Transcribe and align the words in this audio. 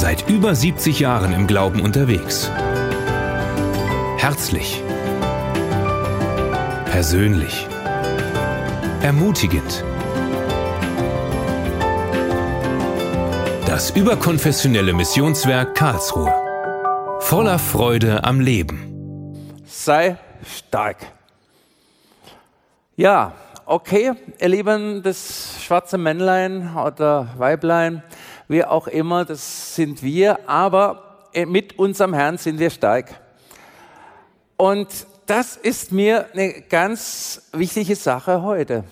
Seit 0.00 0.30
über 0.30 0.54
70 0.54 0.98
Jahren 0.98 1.34
im 1.34 1.46
Glauben 1.46 1.82
unterwegs. 1.82 2.50
Herzlich. 4.16 4.82
Persönlich. 6.86 7.66
Ermutigend. 9.02 9.84
Das 13.66 13.90
überkonfessionelle 13.90 14.94
Missionswerk 14.94 15.74
Karlsruhe. 15.74 16.32
Voller 17.18 17.58
Freude 17.58 18.24
am 18.24 18.40
Leben. 18.40 19.60
Sei 19.66 20.16
stark. 20.46 20.96
Ja, 22.96 23.34
okay, 23.66 24.14
ihr 24.38 24.48
Lieben, 24.48 25.02
das 25.02 25.56
schwarze 25.62 25.98
Männlein 25.98 26.74
oder 26.74 27.28
Weiblein, 27.36 28.02
wie 28.50 28.64
auch 28.64 28.88
immer, 28.88 29.24
das 29.24 29.76
sind 29.76 30.02
wir, 30.02 30.48
aber 30.48 31.28
mit 31.46 31.78
unserem 31.78 32.12
Herrn 32.12 32.36
sind 32.36 32.58
wir 32.58 32.70
stark. 32.70 33.20
Und 34.56 34.88
das 35.26 35.56
ist 35.56 35.92
mir 35.92 36.26
eine 36.32 36.62
ganz 36.62 37.42
wichtige 37.52 37.94
Sache 37.94 38.42
heute, 38.42 38.82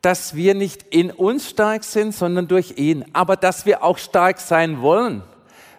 dass 0.00 0.34
wir 0.34 0.54
nicht 0.54 0.84
in 0.84 1.10
uns 1.10 1.50
stark 1.50 1.84
sind, 1.84 2.14
sondern 2.14 2.48
durch 2.48 2.78
ihn, 2.78 3.04
aber 3.12 3.36
dass 3.36 3.66
wir 3.66 3.84
auch 3.84 3.98
stark 3.98 4.40
sein 4.40 4.80
wollen. 4.80 5.22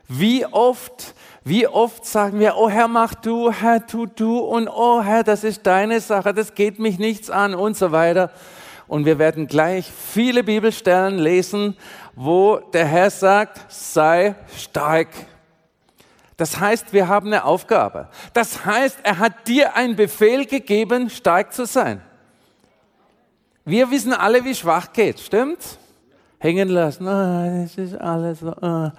Wie 0.07 0.46
oft 0.46 1.16
wie 1.46 1.68
oft 1.68 2.05
sagen 2.05 2.40
wir, 2.40 2.57
oh 2.57 2.70
Herr, 2.70 2.88
mach 2.88 3.16
du, 3.16 3.52
Herr, 3.52 3.88
tu 3.88 4.05
du 4.05 4.38
und 4.38 4.68
oh 4.68 5.02
Herr, 5.02 5.23
das 5.23 5.44
ist 5.44 5.66
deine 5.66 5.99
Sache, 5.99 6.32
das 6.32 6.54
geht 6.54 6.77
mich 6.77 6.99
nichts 6.99 7.32
an 7.32 7.55
und 7.55 7.76
so 7.76 7.91
weiter. 7.91 8.30
Und 8.89 9.05
wir 9.05 9.20
werden 9.20 9.48
gleich 9.48 9.89
viele 9.89 10.43
Bibelstellen 10.43 11.17
lesen, 11.17 11.77
wo 12.16 12.57
der 12.57 12.85
Herr 12.85 13.09
sagt, 13.09 13.71
sei 13.71 14.35
stark. 14.57 15.07
Das 16.35 16.59
heißt, 16.59 16.91
wir 16.91 17.07
haben 17.07 17.27
eine 17.27 17.46
Aufgabe. 17.46 18.09
Das 18.34 18.65
heißt, 18.65 18.99
er 19.04 19.20
hat 19.20 19.48
dir 19.48 19.77
einen 19.77 19.96
Befehl 19.96 20.46
gegeben, 20.46 21.09
stark 21.09 21.54
zu 21.54 21.65
sein. 21.65 22.01
Wir 23.63 23.90
wissen 23.91 24.12
alle, 24.12 24.43
wie 24.43 24.55
schwach 24.55 24.91
geht, 24.91 25.21
stimmt's? 25.21 25.79
hängen 26.40 26.70
lassen. 26.70 27.07
Oh, 27.07 27.63
das 27.63 27.77
ist 27.77 27.96
alles. 27.99 28.40
Oh. 28.43 28.90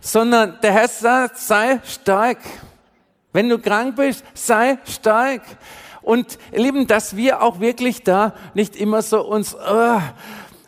Sondern 0.00 0.58
der 0.60 0.72
Herr 0.72 0.88
sagt, 0.88 1.38
sei 1.38 1.80
stark. 1.84 2.38
Wenn 3.32 3.48
du 3.48 3.58
krank 3.58 3.96
bist, 3.96 4.24
sei 4.34 4.78
stark. 4.84 5.42
Und 6.08 6.38
Lieben, 6.54 6.86
dass 6.86 7.16
wir 7.16 7.42
auch 7.42 7.60
wirklich 7.60 8.02
da 8.02 8.32
nicht 8.54 8.76
immer 8.76 9.02
so 9.02 9.20
uns, 9.20 9.54
oh, 9.54 10.00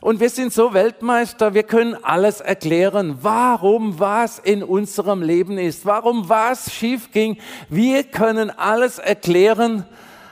und 0.03 0.21
wir 0.21 0.29
sind 0.29 0.53
so 0.53 0.75
Weltmeister, 0.75 1.55
wir 1.55 1.63
können 1.63 1.97
alles 2.05 2.43
erklären, 2.43 3.17
warum 3.23 3.99
was 3.99 4.39
in 4.39 4.63
unserem 4.63 5.23
Leben 5.23 5.57
ist, 5.57 5.87
warum 5.87 6.29
was 6.29 6.71
schief 6.71 7.11
ging. 7.13 7.39
Wir 7.71 8.05
können 8.05 8.51
alles 8.51 8.99
erklären, 8.99 9.87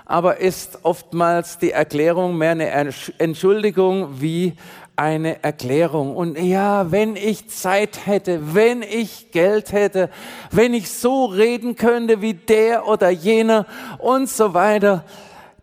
aber 0.04 0.40
ist 0.40 0.80
oftmals 0.82 1.56
die 1.56 1.70
Erklärung 1.70 2.36
mehr 2.36 2.50
eine 2.50 2.92
Entschuldigung 3.16 4.20
wie 4.20 4.58
eine 4.98 5.42
Erklärung. 5.42 6.16
Und 6.16 6.38
ja, 6.38 6.90
wenn 6.90 7.16
ich 7.16 7.48
Zeit 7.48 8.06
hätte, 8.06 8.54
wenn 8.54 8.82
ich 8.82 9.30
Geld 9.30 9.72
hätte, 9.72 10.10
wenn 10.50 10.74
ich 10.74 10.90
so 10.90 11.26
reden 11.26 11.76
könnte 11.76 12.20
wie 12.20 12.34
der 12.34 12.88
oder 12.88 13.10
jener 13.10 13.66
und 13.98 14.28
so 14.28 14.54
weiter, 14.54 15.04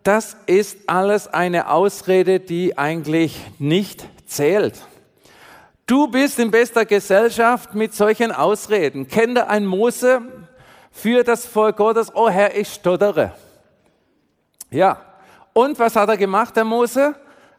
das 0.04 0.38
ist 0.46 0.78
alles 0.88 1.28
eine 1.28 1.70
Ausrede, 1.70 2.40
die 2.40 2.78
eigentlich 2.78 3.40
nicht 3.60 4.08
zählt. 4.26 4.76
Du 5.86 6.08
bist 6.08 6.40
in 6.40 6.50
bester 6.50 6.86
Gesellschaft 6.86 7.76
mit 7.76 7.94
solchen 7.94 8.32
Ausreden. 8.32 9.08
Kennt 9.08 9.38
ein 9.38 9.66
Mose 9.66 10.22
für 10.92 11.24
das 11.24 11.46
Volk 11.46 11.78
Gottes? 11.78 12.12
Oh 12.16 12.30
Herr, 12.30 12.56
ich 12.56 12.70
stottere. 12.70 13.34
Ja. 14.72 15.02
Und 15.54 15.78
was 15.78 15.96
hat 15.96 16.10
er 16.10 16.18
gemacht, 16.18 16.56
der 16.56 16.64
Mose? 16.64 17.16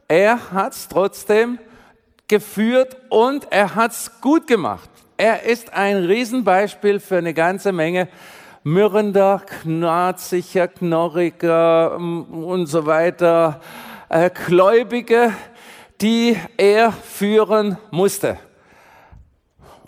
Er 0.09 0.53
hat 0.53 0.73
es 0.73 0.89
trotzdem 0.89 1.59
geführt 2.29 2.97
und 3.09 3.49
er 3.51 3.75
hat 3.75 3.93
es 3.93 4.21
gut 4.21 4.47
gemacht. 4.47 4.89
Er 5.17 5.45
ist 5.45 5.73
ein 5.73 6.05
Riesenbeispiel 6.05 7.01
für 7.01 7.17
eine 7.17 7.35
ganze 7.35 7.73
Menge 7.73 8.09
mürrender, 8.63 9.43
knarziger, 9.63 10.69
knorriger 10.69 11.99
mm, 11.99 12.45
und 12.45 12.67
so 12.67 12.87
weiter 12.87 13.61
äh, 14.09 14.31
Gläubige, 14.31 15.33
die 16.01 16.37
er 16.57 16.93
führen 16.93 17.79
musste. 17.91 18.39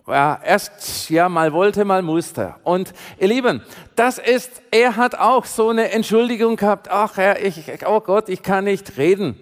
Ja, 0.06 0.40
erst 0.42 1.10
ja 1.10 1.28
mal 1.28 1.52
wollte, 1.52 1.84
mal 1.84 2.02
musste. 2.02 2.54
Und 2.64 2.94
ihr 3.18 3.28
Lieben, 3.28 3.62
das 3.94 4.18
ist, 4.18 4.62
er 4.70 4.96
hat 4.96 5.16
auch 5.16 5.44
so 5.44 5.68
eine 5.68 5.90
Entschuldigung 5.90 6.56
gehabt. 6.56 6.88
Ach 6.90 7.18
Herr, 7.18 7.44
ich, 7.44 7.86
oh 7.86 8.00
Gott, 8.00 8.28
ich 8.28 8.42
kann 8.42 8.64
nicht 8.64 8.96
reden. 8.96 9.38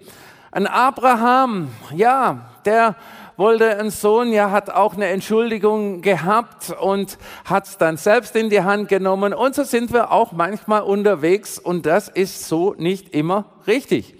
Ein 0.57 0.65
Abraham, 0.65 1.69
ja, 1.93 2.49
der 2.65 2.95
wollte 3.35 3.77
einen 3.77 3.91
Sohn, 3.91 4.31
ja, 4.33 4.49
hat 4.49 4.71
auch 4.71 4.95
eine 4.95 5.05
Entschuldigung 5.05 6.01
gehabt 6.01 6.71
und 6.81 7.19
hat 7.45 7.67
es 7.67 7.77
dann 7.77 7.97
selbst 7.97 8.35
in 8.35 8.49
die 8.49 8.63
Hand 8.63 8.89
genommen. 8.89 9.35
Und 9.35 9.53
so 9.53 9.61
sind 9.61 9.93
wir 9.93 10.11
auch 10.11 10.31
manchmal 10.31 10.81
unterwegs 10.81 11.59
und 11.59 11.85
das 11.85 12.07
ist 12.07 12.47
so 12.47 12.73
nicht 12.75 13.13
immer 13.13 13.45
richtig. 13.67 14.15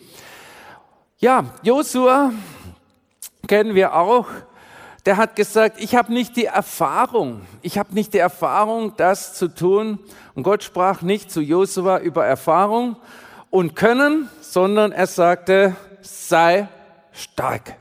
Ja, 1.18 1.46
Josua 1.64 2.34
kennen 3.48 3.74
wir 3.74 3.96
auch. 3.96 4.28
Der 5.08 5.18
hat 5.18 5.36
gesagt, 5.36 5.82
ich 5.82 5.96
habe 5.96 6.14
nicht 6.14 6.36
die 6.36 6.46
Erfahrung, 6.46 7.42
ich 7.64 7.80
habe 7.80 7.96
nicht 7.96 8.14
die 8.14 8.20
Erfahrung, 8.20 8.94
das 8.96 9.34
zu 9.34 9.48
tun. 9.48 9.98
Und 10.36 10.44
Gott 10.44 10.62
sprach 10.62 11.02
nicht 11.02 11.32
zu 11.32 11.42
Josua 11.42 11.98
über 11.98 12.28
Erfahrung 12.28 12.96
und 13.50 13.76
Können, 13.76 14.30
sondern 14.42 14.92
er 14.92 15.08
sagte, 15.08 15.76
sei 16.08 16.68
stark. 17.12 17.76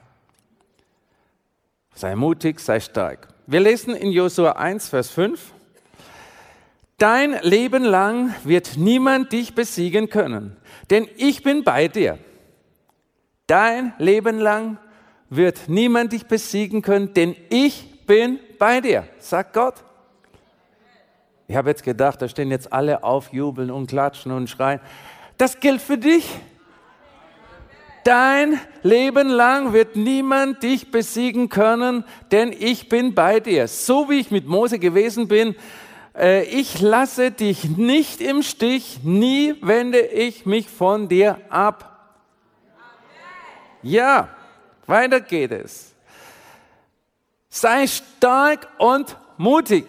Sei 1.95 2.15
mutig, 2.15 2.61
sei 2.61 2.81
stark. 2.81 3.29
Wir 3.47 3.61
lesen 3.61 3.95
in 3.95 4.11
Josua 4.11 4.53
1, 4.53 4.89
Vers 4.89 5.11
5. 5.11 5.53
Dein 6.99 7.39
Leben 7.43 7.85
lang 7.85 8.35
wird 8.43 8.77
niemand 8.77 9.33
dich 9.33 9.55
besiegen 9.55 10.09
können, 10.09 10.57
denn 10.91 11.07
ich 11.17 11.43
bin 11.43 11.63
bei 11.63 11.89
dir. 11.89 12.19
Dein 13.47 13.93
Leben 13.99 14.39
lang 14.39 14.79
wird 15.29 15.69
niemand 15.69 16.13
dich 16.13 16.27
besiegen 16.27 16.83
können, 16.83 17.13
denn 17.15 17.37
ich 17.51 18.07
bin 18.07 18.41
bei 18.59 18.81
dir, 18.81 19.07
sagt 19.19 19.53
Gott. 19.53 19.75
Ich 21.49 21.55
habe 21.55 21.69
jetzt 21.69 21.85
gedacht, 21.85 22.21
da 22.23 22.29
stehen 22.29 22.51
jetzt 22.51 22.73
alle 22.73 23.05
auf, 23.05 23.33
jubeln 23.33 23.71
und 23.71 23.89
klatschen 23.89 24.33
und 24.33 24.49
schreien. 24.49 24.81
Das 25.39 25.61
gilt 25.61 25.81
für 25.81 25.99
dich. 25.99 26.29
Dein 28.07 28.61
Leben 28.85 29.29
lang 29.29 29.73
wird 29.73 29.97
niemand 29.97 30.63
dich 30.63 30.93
besiegen 30.93 31.49
können, 31.49 32.05
denn 32.31 32.55
ich 32.57 32.89
bin 32.89 33.17
bei 33.17 33.41
dir. 33.41 33.67
So 33.67 34.09
wie 34.09 34.21
ich 34.21 34.31
mit 34.31 34.47
Mose 34.47 34.79
gewesen 34.79 35.27
bin, 35.27 35.57
äh, 36.17 36.45
ich 36.45 36.81
lasse 36.81 37.33
dich 37.33 37.65
nicht 37.65 38.21
im 38.21 38.45
Stich, 38.45 39.01
nie 39.03 39.57
wende 39.61 39.99
ich 39.99 40.47
mich 40.47 40.69
von 40.69 41.09
dir 41.09 41.41
ab. 41.49 42.15
Ja, 43.83 44.29
weiter 44.87 45.21
geht 45.21 45.51
es. 45.51 45.93
Sei 47.49 47.89
stark 47.89 48.69
und 48.79 49.17
mutig. 49.37 49.87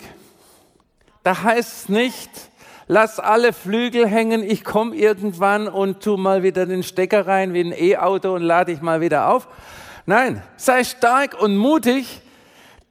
Da 1.22 1.44
heißt 1.44 1.84
es 1.84 1.90
nicht, 1.90 2.32
lass 2.88 3.20
alle 3.20 3.54
Flügel 3.54 4.08
hängen, 4.08 4.44
ich 4.44 4.64
komme 4.64 4.96
irgendwann 4.96 5.68
und 5.68 6.02
tu 6.02 6.18
mal 6.18 6.44
wieder 6.44 6.66
den 6.66 6.84
Stecker 6.84 7.28
rein 7.28 7.54
wie 7.54 7.62
ein 7.62 7.74
E-Auto 7.74 8.34
und 8.34 8.42
lade 8.42 8.74
dich 8.74 8.82
mal 8.82 9.02
wieder 9.02 9.30
auf. 9.30 9.48
Nein, 10.06 10.42
sei 10.56 10.84
stark 10.84 11.42
und 11.42 11.58
mutig, 11.58 12.22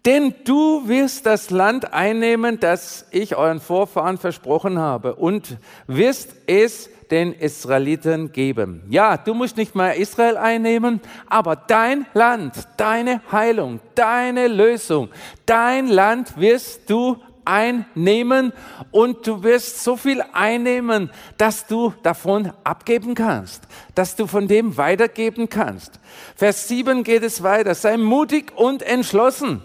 denn 0.04 0.34
du 0.44 0.86
wirst 0.86 1.26
das 1.26 1.50
Land 1.50 1.92
einnehmen, 1.92 2.60
das 2.60 3.06
ich 3.10 3.36
euren 3.36 3.59
Vorfahren 3.59 4.18
versprochen 4.18 4.78
habe 4.78 5.16
und 5.16 5.56
wirst 5.86 6.36
es 6.47 6.91
den 7.10 7.32
Israeliten 7.32 8.32
geben. 8.32 8.82
Ja, 8.88 9.16
du 9.16 9.34
musst 9.34 9.56
nicht 9.56 9.74
mehr 9.74 9.97
Israel 9.97 10.36
einnehmen, 10.36 11.00
aber 11.28 11.56
dein 11.56 12.06
Land, 12.15 12.68
deine 12.76 13.21
Heilung, 13.30 13.80
deine 13.94 14.48
Lösung, 14.48 15.09
dein 15.47 15.88
Land 15.88 16.38
wirst 16.38 16.91
du 16.91 17.16
einnehmen 17.47 18.53
und 18.91 19.27
du 19.27 19.43
wirst 19.43 19.83
so 19.83 19.97
viel 19.97 20.22
einnehmen, 20.33 21.10
dass 21.39 21.66
du 21.66 21.95
davon 22.03 22.53
abgeben 22.65 23.15
kannst, 23.15 23.63
dass 23.95 24.16
du 24.16 24.27
von 24.27 24.48
dem 24.48 24.77
weitergeben 24.77 25.48
kannst. 25.48 26.01
Vers 26.34 26.69
7 26.69 27.04
geht 27.04 27.22
es 27.22 27.43
weiter. 27.43 27.75
Sei 27.75 27.97
mutig 27.97 28.53
und 28.57 28.83
entschlossen. 28.83 29.63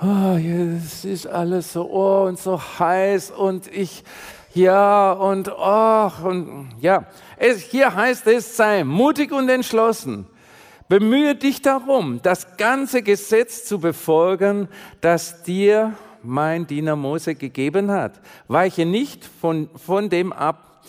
Oh, 0.00 0.36
es 0.36 1.04
ist 1.04 1.26
alles 1.26 1.72
so 1.72 1.88
oh, 1.90 2.26
und 2.26 2.38
so 2.38 2.60
heiß 2.60 3.30
und 3.30 3.66
ich, 3.68 4.04
ja, 4.52 5.12
und 5.12 5.50
oh, 5.50 6.10
und 6.22 6.68
ja. 6.80 7.06
Es, 7.38 7.60
hier 7.60 7.94
heißt 7.94 8.26
es, 8.26 8.56
sei 8.56 8.84
mutig 8.84 9.32
und 9.32 9.48
entschlossen. 9.48 10.26
bemühe 10.88 11.34
dich 11.34 11.62
darum, 11.62 12.20
das 12.22 12.56
ganze 12.56 13.02
Gesetz 13.02 13.64
zu 13.64 13.78
befolgen, 13.78 14.68
das 15.00 15.42
dir 15.42 15.94
mein 16.26 16.66
Diener 16.66 16.96
Mose 16.96 17.34
gegeben 17.34 17.90
hat. 17.90 18.20
Weiche 18.48 18.84
nicht 18.84 19.24
von, 19.24 19.68
von 19.76 20.10
dem 20.10 20.32
ab. 20.32 20.82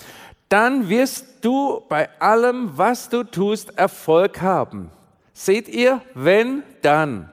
Dann 0.50 0.90
wirst 0.90 1.44
du 1.46 1.82
bei 1.90 2.10
allem, 2.20 2.72
was 2.76 3.10
du 3.10 3.24
tust, 3.24 3.78
Erfolg 3.78 4.42
haben. 4.42 4.90
Seht 5.34 5.68
ihr, 5.68 6.02
wenn, 6.14 6.64
dann. 6.82 7.30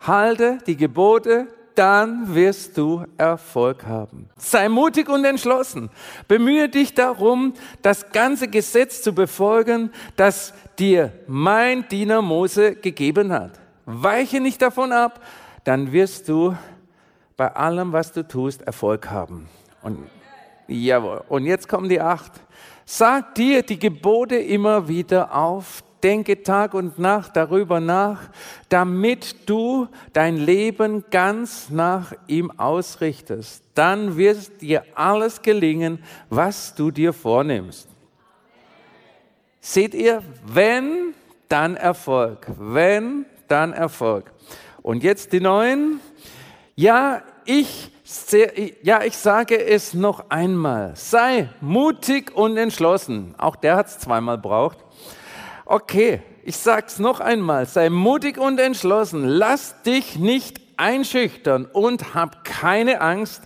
Halte 0.00 0.58
die 0.66 0.76
Gebote, 0.76 1.46
dann 1.74 2.34
wirst 2.34 2.76
du 2.76 3.04
Erfolg 3.16 3.86
haben. 3.86 4.28
Sei 4.36 4.68
mutig 4.68 5.08
und 5.08 5.24
entschlossen. 5.24 5.90
Bemühe 6.28 6.68
dich 6.68 6.94
darum, 6.94 7.54
das 7.82 8.10
ganze 8.10 8.48
Gesetz 8.48 9.02
zu 9.02 9.14
befolgen, 9.14 9.90
das 10.16 10.52
dir 10.78 11.12
mein 11.26 11.88
Diener 11.88 12.22
Mose 12.22 12.74
gegeben 12.74 13.32
hat. 13.32 13.52
Weiche 13.86 14.40
nicht 14.40 14.60
davon 14.60 14.92
ab, 14.92 15.20
dann 15.64 15.92
wirst 15.92 16.28
du 16.28 16.56
bei 17.42 17.56
allem, 17.56 17.92
was 17.92 18.12
du 18.12 18.22
tust, 18.22 18.62
Erfolg 18.62 19.10
haben. 19.10 19.48
Und, 19.82 19.98
jawohl. 20.68 21.24
Und 21.28 21.44
jetzt 21.44 21.68
kommen 21.68 21.88
die 21.88 22.00
acht. 22.00 22.30
Sag 22.84 23.34
dir 23.34 23.64
die 23.64 23.80
Gebote 23.80 24.36
immer 24.36 24.86
wieder 24.86 25.34
auf. 25.34 25.82
Denke 26.04 26.44
Tag 26.44 26.72
und 26.72 27.00
Nacht 27.00 27.34
darüber 27.34 27.80
nach, 27.80 28.20
damit 28.68 29.50
du 29.50 29.88
dein 30.12 30.36
Leben 30.36 31.04
ganz 31.10 31.68
nach 31.68 32.12
ihm 32.28 32.52
ausrichtest. 32.60 33.64
Dann 33.74 34.16
wird 34.16 34.60
dir 34.60 34.84
alles 34.94 35.42
gelingen, 35.42 35.98
was 36.30 36.76
du 36.76 36.92
dir 36.92 37.12
vornimmst. 37.12 37.88
Seht 39.60 39.94
ihr, 39.94 40.22
wenn, 40.46 41.12
dann 41.48 41.74
Erfolg. 41.74 42.46
Wenn, 42.56 43.26
dann 43.48 43.72
Erfolg. 43.72 44.30
Und 44.80 45.02
jetzt 45.02 45.32
die 45.32 45.40
neuen. 45.40 45.98
Ja, 46.74 47.22
ich, 47.44 47.90
ja, 48.82 49.02
ich 49.02 49.16
sage 49.16 49.62
es 49.62 49.94
noch 49.94 50.30
einmal. 50.30 50.92
Sei 50.96 51.48
mutig 51.60 52.34
und 52.34 52.56
entschlossen. 52.56 53.34
Auch 53.38 53.56
der 53.56 53.76
hat 53.76 53.86
es 53.86 53.98
zweimal 53.98 54.38
braucht. 54.38 54.78
Okay, 55.64 56.22
ich 56.44 56.56
sag's 56.56 56.98
noch 56.98 57.20
einmal. 57.20 57.66
Sei 57.66 57.88
mutig 57.90 58.38
und 58.38 58.58
entschlossen. 58.58 59.24
Lass 59.24 59.82
dich 59.82 60.16
nicht 60.18 60.60
einschüchtern 60.76 61.66
und 61.66 62.14
hab 62.14 62.44
keine 62.44 63.00
Angst, 63.00 63.42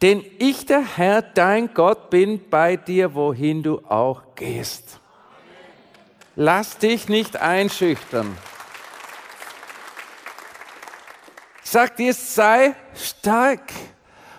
denn 0.00 0.24
ich, 0.38 0.64
der 0.64 0.80
Herr, 0.96 1.22
dein 1.22 1.74
Gott, 1.74 2.08
bin 2.08 2.48
bei 2.50 2.76
dir, 2.76 3.14
wohin 3.14 3.62
du 3.62 3.78
auch 3.88 4.22
gehst. 4.36 5.00
Lass 6.36 6.78
dich 6.78 7.08
nicht 7.08 7.36
einschüchtern. 7.36 8.36
sagt 11.70 11.98
dir, 11.98 12.14
sei 12.14 12.74
stark. 12.98 13.72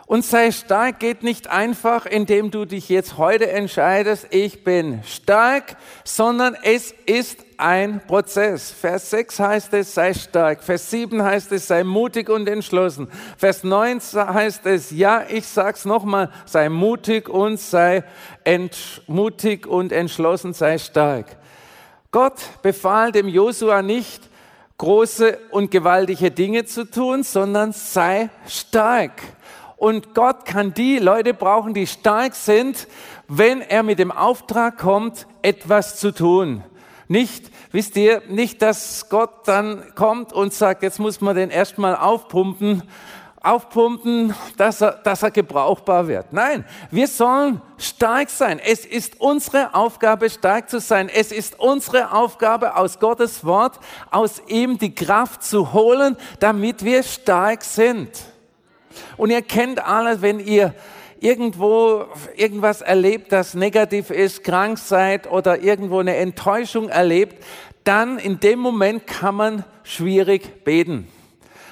Und 0.05 0.25
sei 0.25 0.51
stark 0.51 0.99
geht 0.99 1.21
nicht 1.21 1.51
einfach, 1.51 2.07
indem 2.07 2.49
du 2.49 2.65
dich 2.65 2.89
jetzt 2.89 3.19
heute 3.19 3.51
entscheidest, 3.51 4.25
ich 4.31 4.63
bin 4.63 5.03
stark, 5.03 5.77
sondern 6.03 6.57
es 6.63 6.91
ist 7.05 7.45
ein 7.57 8.01
Prozess. 8.07 8.71
Vers 8.71 9.11
6 9.11 9.39
heißt 9.39 9.73
es, 9.75 9.93
sei 9.93 10.15
stark. 10.15 10.63
Vers 10.63 10.89
7 10.89 11.21
heißt 11.21 11.51
es, 11.51 11.67
sei 11.67 11.83
mutig 11.83 12.29
und 12.29 12.49
entschlossen. 12.49 13.07
Vers 13.37 13.63
9 13.63 13.99
heißt 13.99 14.65
es, 14.65 14.89
ja, 14.89 15.25
ich 15.29 15.45
sag's 15.45 15.85
nochmal, 15.85 16.31
sei 16.45 16.69
mutig 16.69 17.29
und 17.29 17.59
sei 17.59 18.03
mutig 19.05 19.67
und 19.67 19.91
entschlossen, 19.91 20.53
sei 20.53 20.79
stark. 20.79 21.27
Gott 22.11 22.39
befahl 22.63 23.11
dem 23.11 23.27
Josua 23.27 23.83
nicht, 23.83 24.28
große 24.79 25.37
und 25.51 25.71
gewaltige 25.71 26.31
Dinge 26.31 26.65
zu 26.65 26.89
tun, 26.89 27.23
sondern 27.23 27.73
sei 27.73 28.29
stark. 28.47 29.21
Und 29.77 30.15
Gott 30.15 30.45
kann 30.45 30.73
die 30.73 30.97
Leute 30.97 31.33
brauchen, 31.33 31.73
die 31.73 31.85
stark 31.85 32.33
sind, 32.33 32.87
wenn 33.27 33.61
er 33.61 33.83
mit 33.83 33.99
dem 33.99 34.11
Auftrag 34.11 34.77
kommt, 34.77 35.27
etwas 35.41 35.99
zu 35.99 36.11
tun. 36.11 36.63
Nicht, 37.07 37.51
wisst 37.71 37.97
ihr, 37.97 38.21
nicht, 38.29 38.61
dass 38.61 39.09
Gott 39.09 39.47
dann 39.47 39.83
kommt 39.95 40.31
und 40.31 40.53
sagt, 40.53 40.81
jetzt 40.81 40.99
muss 40.99 41.21
man 41.21 41.35
den 41.35 41.49
erstmal 41.49 41.95
aufpumpen, 41.95 42.83
aufpumpen, 43.41 44.33
dass 44.57 44.81
er, 44.81 44.91
dass 45.03 45.23
er 45.23 45.31
gebrauchbar 45.31 46.07
wird. 46.07 46.33
Nein, 46.33 46.65
wir 46.91 47.07
sollen 47.07 47.61
stark 47.77 48.29
sein. 48.29 48.59
Es 48.59 48.85
ist 48.85 49.19
unsere 49.21 49.73
Aufgabe, 49.73 50.29
stark 50.29 50.69
zu 50.69 50.79
sein. 50.79 51.09
Es 51.09 51.31
ist 51.31 51.59
unsere 51.59 52.11
Aufgabe, 52.11 52.75
aus 52.75 52.99
Gottes 52.99 53.45
Wort, 53.45 53.79
aus 54.11 54.41
ihm 54.47 54.77
die 54.77 54.93
Kraft 54.93 55.43
zu 55.43 55.73
holen, 55.73 56.17
damit 56.39 56.83
wir 56.83 57.03
stark 57.03 57.63
sind. 57.63 58.09
Und 59.15 59.29
ihr 59.29 59.41
kennt 59.41 59.85
alle, 59.85 60.21
wenn 60.21 60.39
ihr 60.39 60.73
irgendwo 61.21 62.05
irgendwas 62.35 62.81
erlebt, 62.81 63.31
das 63.31 63.53
negativ 63.53 64.09
ist, 64.09 64.43
krank 64.43 64.77
seid 64.77 65.29
oder 65.29 65.61
irgendwo 65.61 65.99
eine 65.99 66.15
Enttäuschung 66.15 66.89
erlebt, 66.89 67.43
dann 67.83 68.19
in 68.19 68.39
dem 68.39 68.59
Moment 68.59 69.07
kann 69.07 69.35
man 69.35 69.63
schwierig 69.83 70.63
beten. 70.63 71.07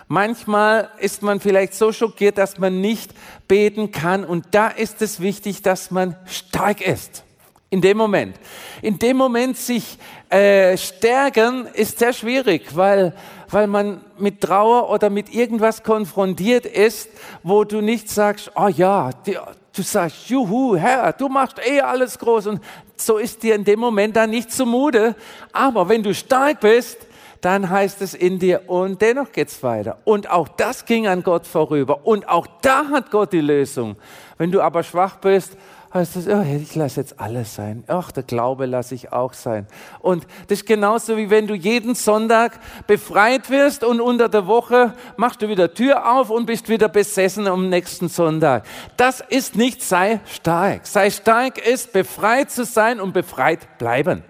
Manchmal 0.07 0.89
ist 0.99 1.21
man 1.21 1.39
vielleicht 1.39 1.73
so 1.73 1.91
schockiert, 1.91 2.37
dass 2.37 2.59
man 2.59 2.79
nicht 2.79 3.11
beten 3.47 3.91
kann. 3.91 4.23
Und 4.23 4.45
da 4.51 4.69
ist 4.69 5.01
es 5.01 5.19
wichtig, 5.19 5.61
dass 5.61 5.91
man 5.91 6.15
stark 6.25 6.81
ist. 6.81 7.23
In 7.69 7.81
dem 7.81 7.97
Moment. 7.97 8.37
In 8.81 8.97
dem 8.97 9.17
Moment 9.17 9.57
sich 9.57 9.97
äh, 10.29 10.77
stärken 10.77 11.67
ist 11.73 11.99
sehr 11.99 12.13
schwierig, 12.13 12.75
weil, 12.75 13.13
weil 13.49 13.67
man 13.67 13.99
mit 14.17 14.39
Trauer 14.39 14.89
oder 14.89 15.09
mit 15.09 15.33
irgendwas 15.33 15.83
konfrontiert 15.83 16.65
ist, 16.65 17.09
wo 17.43 17.65
du 17.65 17.81
nicht 17.81 18.09
sagst, 18.09 18.51
oh 18.55 18.69
ja, 18.69 19.09
die, 19.25 19.37
du 19.77 19.81
sagst, 19.81 20.29
juhu, 20.29 20.77
Herr, 20.77 21.11
du 21.13 21.27
machst 21.27 21.59
eh 21.65 21.81
alles 21.81 22.17
groß 22.17 22.47
und 22.47 22.61
so 22.95 23.17
ist 23.17 23.43
dir 23.43 23.55
in 23.55 23.63
dem 23.63 23.79
Moment 23.79 24.15
dann 24.15 24.29
nicht 24.29 24.51
zumute. 24.51 25.15
Aber 25.51 25.87
wenn 25.89 26.03
du 26.03 26.13
stark 26.13 26.61
bist, 26.61 27.06
dann 27.47 27.69
heißt 27.69 28.01
es 28.01 28.13
in 28.13 28.39
dir, 28.39 28.63
und 28.67 29.01
dennoch 29.01 29.31
geht's 29.31 29.63
weiter. 29.63 29.99
Und 30.03 30.29
auch 30.29 30.49
das 30.49 30.83
ging 30.83 31.07
an 31.07 31.23
Gott 31.23 31.47
vorüber. 31.47 32.05
Und 32.05 32.27
auch 32.27 32.45
da 32.61 32.89
hat 32.89 33.09
Gott 33.09 33.31
die 33.31 33.39
Lösung. 33.39 33.95
Wenn 34.37 34.51
du 34.51 34.61
aber 34.61 34.83
schwach 34.83 35.15
bist, 35.15 35.55
heißt 35.93 36.17
es, 36.17 36.27
oh, 36.27 36.41
ich 36.41 36.75
lasse 36.75 36.99
jetzt 36.99 37.21
alles 37.21 37.55
sein. 37.55 37.85
Ach, 37.87 38.11
der 38.11 38.23
Glaube 38.23 38.65
lasse 38.65 38.95
ich 38.95 39.13
auch 39.13 39.31
sein. 39.31 39.65
Und 39.99 40.27
das 40.49 40.59
ist 40.59 40.65
genauso 40.65 41.15
wie 41.15 41.29
wenn 41.29 41.47
du 41.47 41.53
jeden 41.53 41.95
Sonntag 41.95 42.59
befreit 42.85 43.49
wirst 43.49 43.85
und 43.85 44.01
unter 44.01 44.27
der 44.27 44.45
Woche 44.45 44.93
machst 45.15 45.41
du 45.41 45.47
wieder 45.47 45.73
Tür 45.73 46.17
auf 46.17 46.29
und 46.29 46.47
bist 46.47 46.67
wieder 46.67 46.89
besessen 46.89 47.47
am 47.47 47.69
nächsten 47.69 48.09
Sonntag. 48.09 48.65
Das 48.97 49.21
ist 49.21 49.55
nicht 49.55 49.81
sei 49.81 50.19
stark. 50.25 50.85
Sei 50.85 51.09
stark 51.09 51.65
ist 51.65 51.93
befreit 51.93 52.51
zu 52.51 52.65
sein 52.65 52.99
und 52.99 53.13
befreit 53.13 53.77
bleiben. 53.77 54.21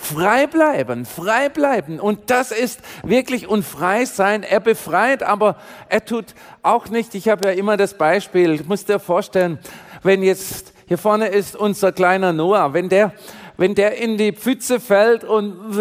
Frei 0.00 0.46
bleiben, 0.46 1.04
frei 1.04 1.50
bleiben. 1.50 2.00
Und 2.00 2.30
das 2.30 2.52
ist 2.52 2.80
wirklich 3.02 3.46
und 3.46 3.64
frei 3.64 4.06
sein. 4.06 4.42
Er 4.42 4.60
befreit, 4.60 5.22
aber 5.22 5.56
er 5.88 6.04
tut 6.04 6.34
auch 6.62 6.88
nicht. 6.88 7.14
Ich 7.14 7.28
habe 7.28 7.48
ja 7.48 7.52
immer 7.52 7.76
das 7.76 7.94
Beispiel, 7.94 8.52
ich 8.52 8.66
muss 8.66 8.84
dir 8.86 8.98
vorstellen, 8.98 9.58
wenn 10.02 10.22
jetzt 10.22 10.72
hier 10.86 10.98
vorne 10.98 11.28
ist 11.28 11.54
unser 11.54 11.92
kleiner 11.92 12.32
Noah, 12.32 12.72
wenn 12.72 12.88
der, 12.88 13.12
wenn 13.58 13.74
der 13.74 13.98
in 13.98 14.16
die 14.16 14.32
Pfütze 14.32 14.80
fällt 14.80 15.22
und 15.22 15.74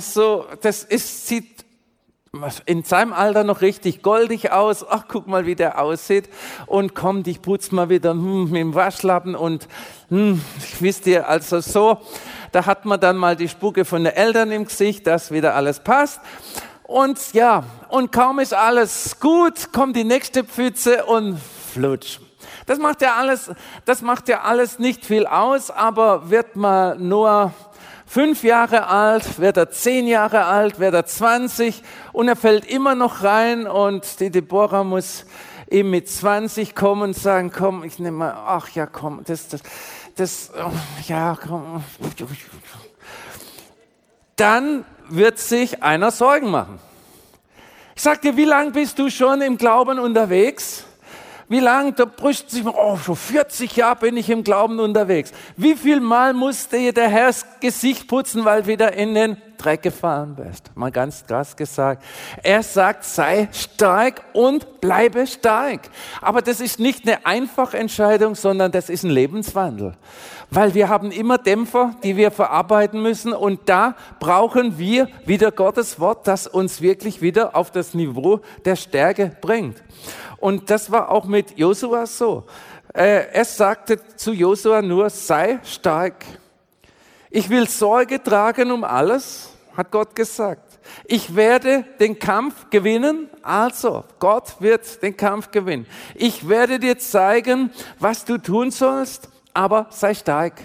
so, 0.00 0.44
das 0.60 0.84
ist, 0.84 1.26
sieht 1.26 1.51
in 2.64 2.82
seinem 2.82 3.12
Alter 3.12 3.44
noch 3.44 3.60
richtig 3.60 4.00
goldig 4.00 4.52
aus. 4.52 4.86
Ach, 4.88 5.04
guck 5.06 5.26
mal, 5.26 5.44
wie 5.44 5.54
der 5.54 5.78
aussieht. 5.78 6.30
Und 6.64 6.94
kommt, 6.94 7.28
ich 7.28 7.42
putz 7.42 7.72
mal 7.72 7.90
wieder 7.90 8.12
hm, 8.12 8.44
mit 8.44 8.58
dem 8.58 8.74
Waschlappen 8.74 9.34
und 9.34 9.68
hm, 10.08 10.40
wisst 10.80 11.06
ihr, 11.06 11.28
also 11.28 11.60
so, 11.60 11.98
da 12.50 12.64
hat 12.64 12.86
man 12.86 12.98
dann 12.98 13.18
mal 13.18 13.36
die 13.36 13.50
Spucke 13.50 13.84
von 13.84 14.04
den 14.04 14.14
Eltern 14.14 14.50
im 14.50 14.64
Gesicht, 14.64 15.06
dass 15.06 15.30
wieder 15.30 15.54
alles 15.54 15.80
passt. 15.80 16.22
Und 16.84 17.34
ja, 17.34 17.64
und 17.90 18.12
kaum 18.12 18.38
ist 18.38 18.54
alles 18.54 19.20
gut, 19.20 19.70
kommt 19.70 19.94
die 19.94 20.04
nächste 20.04 20.42
Pfütze 20.42 21.04
und 21.04 21.38
flutsch. 21.38 22.18
Das 22.64 22.78
macht 22.78 23.02
ja 23.02 23.16
alles, 23.16 23.50
das 23.84 24.00
macht 24.00 24.30
ja 24.30 24.40
alles 24.40 24.78
nicht 24.78 25.04
viel 25.04 25.26
aus, 25.26 25.70
aber 25.70 26.30
wird 26.30 26.56
man 26.56 27.06
nur 27.06 27.52
fünf 28.12 28.44
Jahre 28.44 28.88
alt, 28.88 29.38
wird 29.38 29.56
er 29.56 29.70
zehn 29.70 30.06
Jahre 30.06 30.44
alt, 30.44 30.78
wird 30.78 30.92
er 30.92 31.06
20 31.06 31.82
und 32.12 32.28
er 32.28 32.36
fällt 32.36 32.66
immer 32.66 32.94
noch 32.94 33.22
rein 33.22 33.66
und 33.66 34.20
die 34.20 34.28
Deborah 34.28 34.84
muss 34.84 35.24
ihm 35.70 35.88
mit 35.90 36.10
20 36.10 36.74
kommen 36.74 37.02
und 37.02 37.16
sagen, 37.16 37.50
komm, 37.50 37.84
ich 37.84 37.98
nehme 37.98 38.18
mal, 38.18 38.34
ach 38.34 38.68
ja, 38.68 38.84
komm, 38.84 39.22
das, 39.24 39.48
das, 39.48 39.62
das, 40.14 40.50
ja, 41.08 41.38
komm. 41.42 41.82
Dann 44.36 44.84
wird 45.08 45.38
sich 45.38 45.82
einer 45.82 46.10
Sorgen 46.10 46.50
machen. 46.50 46.80
Ich 47.96 48.02
sag 48.02 48.20
dir, 48.20 48.36
wie 48.36 48.44
lange 48.44 48.72
bist 48.72 48.98
du 48.98 49.08
schon 49.08 49.40
im 49.40 49.56
Glauben 49.56 49.98
unterwegs? 49.98 50.84
Wie 51.48 51.60
lange? 51.60 51.92
Da 51.92 52.04
brüstet 52.04 52.50
sich, 52.50 52.64
oh, 52.66 52.96
schon 52.96 53.16
40 53.16 53.76
Jahre 53.76 53.96
bin 53.96 54.16
ich 54.16 54.30
im 54.30 54.44
Glauben 54.44 54.80
unterwegs. 54.80 55.32
Wie 55.56 55.74
viel 55.74 56.00
Mal 56.00 56.32
musste 56.32 56.92
der 56.92 57.08
Herr 57.08 57.26
das 57.26 57.46
Gesicht 57.60 58.08
putzen, 58.08 58.44
weil 58.44 58.66
wieder 58.66 58.92
in 58.92 59.14
den 59.14 59.36
Dreck 59.62 59.82
gefallen 59.82 60.34
bist. 60.34 60.70
Mal 60.74 60.90
ganz 60.90 61.24
krass 61.24 61.56
gesagt. 61.56 62.02
Er 62.42 62.62
sagt, 62.62 63.04
sei 63.04 63.48
stark 63.52 64.22
und 64.32 64.80
bleibe 64.80 65.26
stark. 65.26 65.82
Aber 66.20 66.42
das 66.42 66.60
ist 66.60 66.80
nicht 66.80 67.06
eine 67.06 67.24
einfache 67.24 67.78
Entscheidung, 67.78 68.34
sondern 68.34 68.72
das 68.72 68.88
ist 68.90 69.04
ein 69.04 69.10
Lebenswandel. 69.10 69.94
Weil 70.50 70.74
wir 70.74 70.88
haben 70.88 71.12
immer 71.12 71.38
Dämpfer, 71.38 71.94
die 72.02 72.16
wir 72.16 72.30
verarbeiten 72.30 73.02
müssen 73.02 73.32
und 73.32 73.60
da 73.66 73.94
brauchen 74.20 74.78
wir 74.78 75.08
wieder 75.24 75.52
Gottes 75.52 75.98
Wort, 76.00 76.26
das 76.26 76.46
uns 76.46 76.82
wirklich 76.82 77.22
wieder 77.22 77.56
auf 77.56 77.70
das 77.70 77.94
Niveau 77.94 78.40
der 78.64 78.76
Stärke 78.76 79.34
bringt. 79.40 79.76
Und 80.42 80.70
das 80.70 80.90
war 80.90 81.08
auch 81.08 81.26
mit 81.26 81.56
Josua 81.56 82.04
so. 82.04 82.42
Äh, 82.92 83.28
er 83.32 83.44
sagte 83.44 84.00
zu 84.16 84.32
Josua 84.32 84.82
nur, 84.82 85.08
sei 85.08 85.60
stark. 85.62 86.24
Ich 87.30 87.48
will 87.48 87.68
Sorge 87.68 88.20
tragen 88.20 88.72
um 88.72 88.82
alles, 88.82 89.50
hat 89.76 89.92
Gott 89.92 90.16
gesagt. 90.16 90.80
Ich 91.04 91.36
werde 91.36 91.84
den 92.00 92.18
Kampf 92.18 92.70
gewinnen, 92.70 93.30
also 93.40 94.02
Gott 94.18 94.56
wird 94.58 95.00
den 95.00 95.16
Kampf 95.16 95.52
gewinnen. 95.52 95.86
Ich 96.16 96.48
werde 96.48 96.80
dir 96.80 96.98
zeigen, 96.98 97.70
was 98.00 98.24
du 98.24 98.36
tun 98.36 98.72
sollst, 98.72 99.28
aber 99.54 99.86
sei 99.90 100.12
stark. 100.12 100.60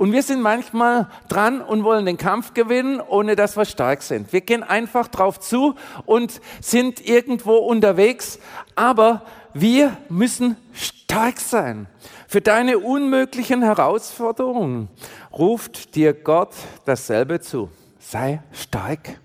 Und 0.00 0.12
wir 0.14 0.22
sind 0.22 0.40
manchmal 0.40 1.08
dran 1.28 1.60
und 1.60 1.84
wollen 1.84 2.06
den 2.06 2.16
Kampf 2.16 2.54
gewinnen, 2.54 3.02
ohne 3.02 3.36
dass 3.36 3.58
wir 3.58 3.66
stark 3.66 4.00
sind. 4.00 4.32
Wir 4.32 4.40
gehen 4.40 4.62
einfach 4.62 5.08
drauf 5.08 5.38
zu 5.38 5.74
und 6.06 6.40
sind 6.62 7.06
irgendwo 7.06 7.56
unterwegs, 7.56 8.38
aber 8.74 9.26
wir 9.52 9.94
müssen 10.08 10.56
stark 10.72 11.38
sein. 11.38 11.86
Für 12.26 12.40
deine 12.40 12.78
unmöglichen 12.78 13.60
Herausforderungen 13.60 14.88
ruft 15.34 15.94
dir 15.94 16.14
Gott 16.14 16.54
dasselbe 16.86 17.40
zu. 17.40 17.68
Sei 17.98 18.42
stark. 18.52 19.20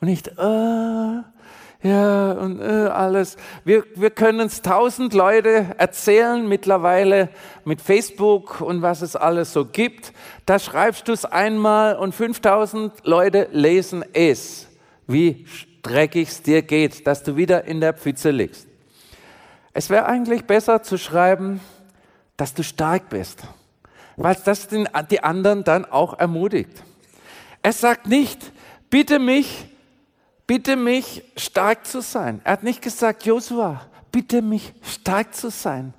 Und 0.00 0.06
nicht, 0.06 0.28
äh, 0.28 1.22
ja, 1.82 2.32
und 2.32 2.60
äh, 2.60 2.64
alles. 2.64 3.36
Wir, 3.64 3.84
wir 3.94 4.10
können 4.10 4.40
es 4.40 4.60
tausend 4.60 5.14
Leute 5.14 5.74
erzählen 5.78 6.46
mittlerweile 6.46 7.30
mit 7.64 7.80
Facebook 7.80 8.60
und 8.60 8.82
was 8.82 9.00
es 9.00 9.16
alles 9.16 9.54
so 9.54 9.64
gibt. 9.64 10.12
Da 10.44 10.58
schreibst 10.58 11.08
du 11.08 11.12
es 11.12 11.24
einmal 11.24 11.96
und 11.96 12.14
5000 12.14 12.92
Leute 13.04 13.48
lesen 13.52 14.04
es, 14.12 14.68
wie 15.06 15.46
dreckig 15.82 16.28
es 16.28 16.42
dir 16.42 16.60
geht, 16.60 17.06
dass 17.06 17.22
du 17.22 17.36
wieder 17.36 17.64
in 17.64 17.80
der 17.80 17.94
Pfütze 17.94 18.30
liegst. 18.30 18.68
Es 19.72 19.88
wäre 19.88 20.04
eigentlich 20.04 20.44
besser 20.44 20.82
zu 20.82 20.98
schreiben, 20.98 21.60
dass 22.36 22.52
du 22.52 22.62
stark 22.62 23.08
bist, 23.08 23.42
weil 24.16 24.36
das 24.44 24.68
den, 24.68 24.86
die 25.10 25.22
anderen 25.22 25.64
dann 25.64 25.86
auch 25.86 26.18
ermutigt. 26.18 26.82
Er 27.62 27.72
sagt 27.72 28.06
nicht, 28.06 28.52
bitte 28.90 29.18
mich, 29.18 29.69
bitte 30.50 30.74
mich 30.74 31.22
stark 31.36 31.86
zu 31.86 32.02
sein. 32.02 32.40
Er 32.42 32.54
hat 32.54 32.64
nicht 32.64 32.82
gesagt, 32.82 33.24
Josua, 33.24 33.82
bitte 34.10 34.42
mich 34.42 34.72
stark 34.82 35.32
zu 35.32 35.48
sein. 35.48 35.94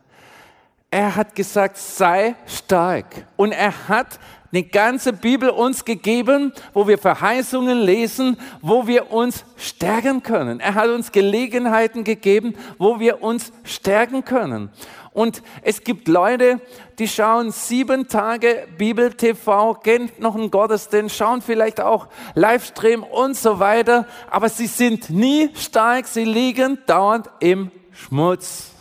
Er 0.90 1.16
hat 1.16 1.36
gesagt, 1.36 1.78
sei 1.78 2.36
stark. 2.46 3.28
Und 3.38 3.54
er 3.54 3.88
hat 3.88 4.20
eine 4.52 4.64
ganze 4.64 5.14
Bibel 5.14 5.50
uns 5.50 5.86
gegeben, 5.86 6.52
wo 6.74 6.86
wir 6.86 6.98
Verheißungen 6.98 7.80
lesen, 7.80 8.36
wo 8.62 8.88
wir 8.88 9.14
uns 9.14 9.46
stärken 9.56 10.22
können. 10.22 10.60
Er 10.60 10.76
hat 10.76 10.90
uns 10.90 11.14
Gelegenheiten 11.14 12.04
gegeben, 12.04 12.54
wo 12.78 13.00
wir 13.00 13.24
uns 13.24 13.54
stärken 13.64 14.26
können. 14.26 14.70
Und 15.14 15.44
es 15.62 15.84
gibt 15.84 16.08
Leute, 16.08 16.62
die 16.98 17.08
schauen 17.08 17.52
sieben 17.52 18.08
Tage 18.08 18.68
Bibel 18.78 19.12
TV, 19.14 19.74
gehen 19.76 20.10
noch 20.20 20.36
einen 20.36 20.52
Gottesdienst, 20.52 21.16
schauen 21.16 21.42
vielleicht 21.42 21.82
auch 21.82 22.08
Livestream 22.34 23.04
und 23.04 23.36
so 23.36 23.60
weiter, 23.60 24.08
aber 24.30 24.48
sie 24.48 24.68
sind 24.68 25.10
nie 25.10 25.50
stark, 25.56 26.08
sie 26.08 26.24
liegen 26.24 26.80
dauernd 26.86 27.30
im 27.40 27.72
Schmutz 27.92 28.72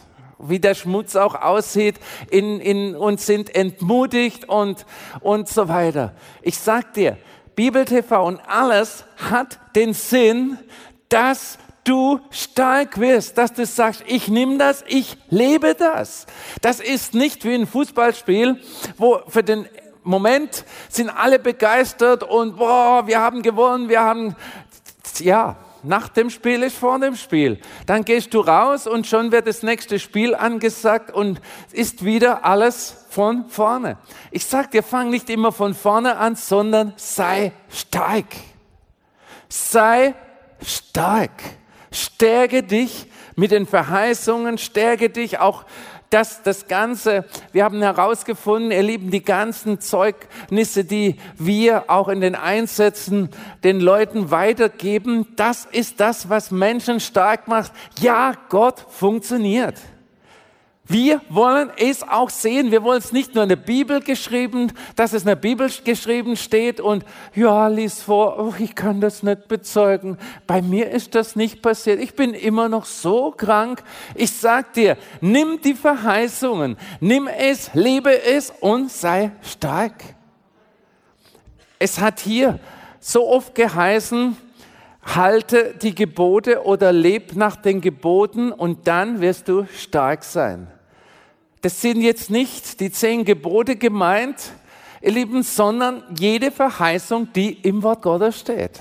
wie 0.43 0.59
der 0.59 0.75
Schmutz 0.75 1.17
auch 1.17 1.35
aussieht 1.35 1.97
in, 2.31 2.61
in, 2.61 2.97
und 2.97 3.21
sind 3.21 3.55
entmutigt 3.55 4.49
und, 4.49 4.87
und 5.21 5.49
so 5.49 5.69
weiter. 5.69 6.15
Ich 6.43 6.59
sag 6.59 6.95
dir, 6.95 7.19
Bibel 7.55 7.85
TV 7.85 8.27
und 8.27 8.41
alles 8.49 9.05
hat 9.31 9.59
den 9.77 9.93
Sinn, 9.93 10.59
dass 11.11 11.59
du 11.85 12.21
stark 12.31 12.99
wirst, 13.01 13.39
dass 13.39 13.53
du 13.53 13.65
sagst, 13.67 14.05
ich 14.07 14.29
nehme 14.29 14.59
das, 14.59 14.85
ich 14.87 15.17
lebe 15.29 15.75
das. 15.75 16.27
Das 16.61 16.81
ist 16.81 17.15
nicht 17.15 17.45
wie 17.45 17.55
ein 17.55 17.67
Fußballspiel, 17.67 18.61
wo 18.97 19.21
für 19.29 19.43
den 19.43 19.69
Moment 20.03 20.65
sind 20.89 21.11
alle 21.11 21.39
begeistert 21.39 22.23
und 22.23 22.57
boah, 22.57 23.07
wir 23.07 23.21
haben 23.21 23.43
gewonnen, 23.43 23.89
wir 23.89 24.01
haben, 24.01 24.35
ja, 25.19 25.57
nach 25.83 26.09
dem 26.09 26.31
Spiel 26.31 26.63
ist 26.63 26.77
vor 26.77 26.99
dem 26.99 27.17
Spiel. 27.17 27.59
Dann 27.87 28.05
gehst 28.05 28.35
du 28.35 28.41
raus 28.41 28.87
und 28.87 29.07
schon 29.07 29.33
wird 29.33 29.47
das 29.47 29.63
nächste 29.63 29.99
Spiel 29.99 30.35
angesagt 30.35 31.11
und 31.11 31.41
ist 31.73 32.05
wieder 32.05 32.45
alles 32.45 33.07
von 33.09 33.49
vorne. 33.49 33.97
Ich 34.31 34.45
sag 34.47 34.71
dir, 34.71 34.83
fang 34.83 35.11
nicht 35.11 35.31
immer 35.31 35.53
von 35.53 35.75
vorne 35.75 36.17
an, 36.17 36.37
sondern 36.37 36.93
sei 36.97 37.53
stark. 37.71 38.27
Sei 39.49 40.15
stark. 40.63 41.43
Stärke 41.91 42.63
dich 42.63 43.07
mit 43.37 43.51
den 43.51 43.67
Verheißungen, 43.67 44.59
stärke 44.59 45.11
dich 45.11 45.39
auch 45.39 45.65
dass 46.11 46.43
das 46.43 46.67
Ganze, 46.67 47.25
wir 47.53 47.65
haben 47.65 47.81
herausgefunden, 47.81 48.73
ihr 48.73 48.83
Lieben, 48.83 49.11
die 49.13 49.23
ganzen 49.23 49.81
Zeugnisse, 49.81 50.85
die 50.85 51.17
wir 51.39 51.89
auch 51.89 52.09
in 52.09 52.21
den 52.21 52.35
Einsätzen 52.35 53.31
den 53.63 53.81
Leuten 53.81 54.33
weitergeben, 54.33 55.29
das 55.37 55.67
ist 55.71 56.01
das, 56.01 56.29
was 56.29 56.51
Menschen 56.51 56.99
stark 56.99 57.47
macht. 57.47 57.73
Ja, 58.01 58.35
Gott 58.49 58.85
funktioniert. 58.89 59.77
Wir 60.91 61.21
wollen 61.29 61.71
es 61.77 62.03
auch 62.03 62.31
sehen. 62.31 62.73
Wir 62.73 62.83
wollen 62.83 62.99
es 62.99 63.13
nicht 63.13 63.37
nur 63.37 63.45
in 63.45 63.49
der 63.49 63.55
Bibel 63.55 64.01
geschrieben, 64.01 64.73
dass 64.97 65.13
es 65.13 65.23
in 65.23 65.29
der 65.29 65.37
Bibel 65.37 65.71
geschrieben 65.85 66.37
steht 66.37 66.81
und 66.81 67.05
ja, 67.33 67.69
lies 67.69 68.03
vor, 68.03 68.41
oh, 68.41 68.55
ich 68.59 68.75
kann 68.75 69.01
das 69.01 69.23
nicht 69.23 69.47
bezeugen. 69.47 70.19
Bei 70.49 70.61
mir 70.61 70.91
ist 70.91 71.15
das 71.15 71.37
nicht 71.37 71.63
passiert. 71.63 72.01
Ich 72.01 72.17
bin 72.17 72.35
immer 72.35 72.69
noch 72.69 72.87
so 72.87 73.31
krank. 73.31 73.85
Ich 74.17 74.33
sag 74.33 74.73
dir, 74.73 74.97
nimm 75.21 75.61
die 75.61 75.75
Verheißungen, 75.75 76.77
nimm 76.99 77.29
es, 77.29 77.73
lebe 77.73 78.25
es 78.25 78.53
und 78.59 78.91
sei 78.91 79.31
stark. 79.43 79.95
Es 81.79 82.01
hat 82.01 82.19
hier 82.19 82.59
so 82.99 83.29
oft 83.29 83.55
geheißen, 83.55 84.37
halte 85.05 85.73
die 85.81 85.95
Gebote 85.95 86.65
oder 86.65 86.91
leb 86.91 87.37
nach 87.37 87.55
den 87.55 87.81
Geboten 87.81 88.51
und 88.51 88.89
dann 88.89 89.21
wirst 89.21 89.47
du 89.47 89.69
stark 89.73 90.25
sein. 90.25 90.67
Das 91.63 91.81
sind 91.81 92.01
jetzt 92.01 92.31
nicht 92.31 92.81
die 92.81 92.91
zehn 92.91 93.25
Gebote 93.25 93.77
gemeint, 93.77 94.53
ihr 95.03 95.13
Lieben, 95.13 95.43
sondern 95.43 96.03
jede 96.19 96.51
Verheißung, 96.51 97.33
die 97.35 97.53
im 97.53 97.83
Wort 97.83 98.03
Gottes 98.03 98.41
steht. 98.41 98.81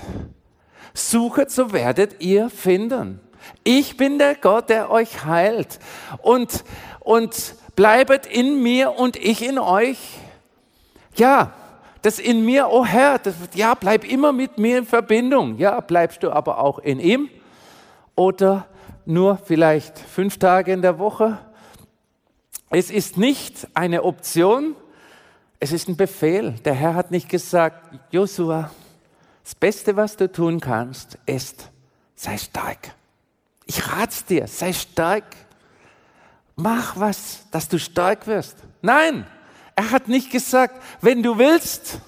Suchet, 0.94 1.50
so 1.50 1.72
werdet 1.72 2.22
ihr 2.22 2.48
finden. 2.48 3.20
Ich 3.64 3.96
bin 3.96 4.18
der 4.18 4.34
Gott, 4.34 4.70
der 4.70 4.90
euch 4.90 5.24
heilt. 5.24 5.78
Und, 6.22 6.64
und 7.00 7.54
bleibet 7.76 8.26
in 8.26 8.62
mir 8.62 8.92
und 8.92 9.16
ich 9.16 9.46
in 9.46 9.58
euch. 9.58 9.98
Ja, 11.16 11.52
das 12.02 12.18
in 12.18 12.46
mir, 12.46 12.68
oh 12.70 12.84
Herr, 12.84 13.18
das, 13.18 13.34
ja, 13.54 13.74
bleib 13.74 14.10
immer 14.10 14.32
mit 14.32 14.56
mir 14.58 14.78
in 14.78 14.86
Verbindung. 14.86 15.58
Ja, 15.58 15.80
bleibst 15.80 16.22
du 16.22 16.30
aber 16.30 16.58
auch 16.58 16.78
in 16.78 16.98
ihm? 16.98 17.28
Oder 18.14 18.66
nur 19.04 19.36
vielleicht 19.36 19.98
fünf 19.98 20.38
Tage 20.38 20.72
in 20.72 20.80
der 20.80 20.98
Woche? 20.98 21.38
Es 22.72 22.88
ist 22.88 23.16
nicht 23.16 23.66
eine 23.74 24.04
Option, 24.04 24.76
es 25.58 25.72
ist 25.72 25.88
ein 25.88 25.96
Befehl. 25.96 26.52
Der 26.64 26.74
Herr 26.74 26.94
hat 26.94 27.10
nicht 27.10 27.28
gesagt, 27.28 27.98
Josua, 28.12 28.70
das 29.42 29.56
Beste, 29.56 29.96
was 29.96 30.16
du 30.16 30.30
tun 30.30 30.60
kannst, 30.60 31.18
ist, 31.26 31.68
sei 32.14 32.38
stark. 32.38 32.94
Ich 33.66 33.92
rat's 33.92 34.24
dir, 34.24 34.46
sei 34.46 34.72
stark. 34.72 35.24
Mach 36.54 36.96
was, 36.96 37.44
dass 37.50 37.68
du 37.68 37.76
stark 37.80 38.28
wirst. 38.28 38.56
Nein, 38.82 39.26
er 39.74 39.90
hat 39.90 40.06
nicht 40.06 40.30
gesagt, 40.30 40.80
wenn 41.00 41.24
du 41.24 41.38
willst 41.38 42.00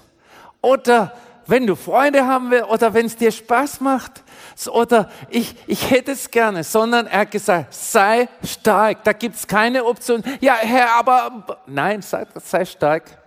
oder 0.61 1.13
wenn 1.45 1.67
du 1.67 1.75
Freunde 1.75 2.25
haben 2.25 2.51
willst 2.51 2.69
oder 2.69 2.93
wenn 2.93 3.07
es 3.07 3.17
dir 3.17 3.33
Spaß 3.33 3.81
macht 3.81 4.22
oder 4.71 5.09
ich, 5.29 5.55
ich 5.67 5.89
hätte 5.89 6.11
es 6.11 6.29
gerne, 6.29 6.63
sondern 6.63 7.07
er 7.07 7.21
hat 7.21 7.31
gesagt, 7.31 7.73
sei 7.73 8.29
stark. 8.43 9.03
Da 9.03 9.13
gibt 9.13 9.35
es 9.35 9.47
keine 9.47 9.85
Option. 9.85 10.23
Ja, 10.41 10.55
Herr, 10.55 10.95
aber 10.95 11.61
nein, 11.65 12.01
sei, 12.01 12.25
sei 12.35 12.65
stark. 12.65 13.17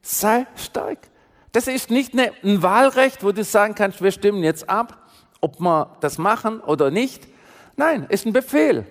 Sei 0.00 0.46
stark. 0.56 0.98
Das 1.52 1.66
ist 1.66 1.90
nicht 1.90 2.14
eine, 2.14 2.32
ein 2.42 2.62
Wahlrecht, 2.62 3.22
wo 3.22 3.32
du 3.32 3.44
sagen 3.44 3.74
kannst, 3.74 4.02
wir 4.02 4.10
stimmen 4.10 4.42
jetzt 4.42 4.68
ab, 4.68 4.96
ob 5.40 5.60
wir 5.60 5.96
das 6.00 6.16
machen 6.16 6.60
oder 6.60 6.90
nicht. 6.90 7.28
Nein, 7.76 8.06
ist 8.08 8.26
ein 8.26 8.32
Befehl. 8.32 8.86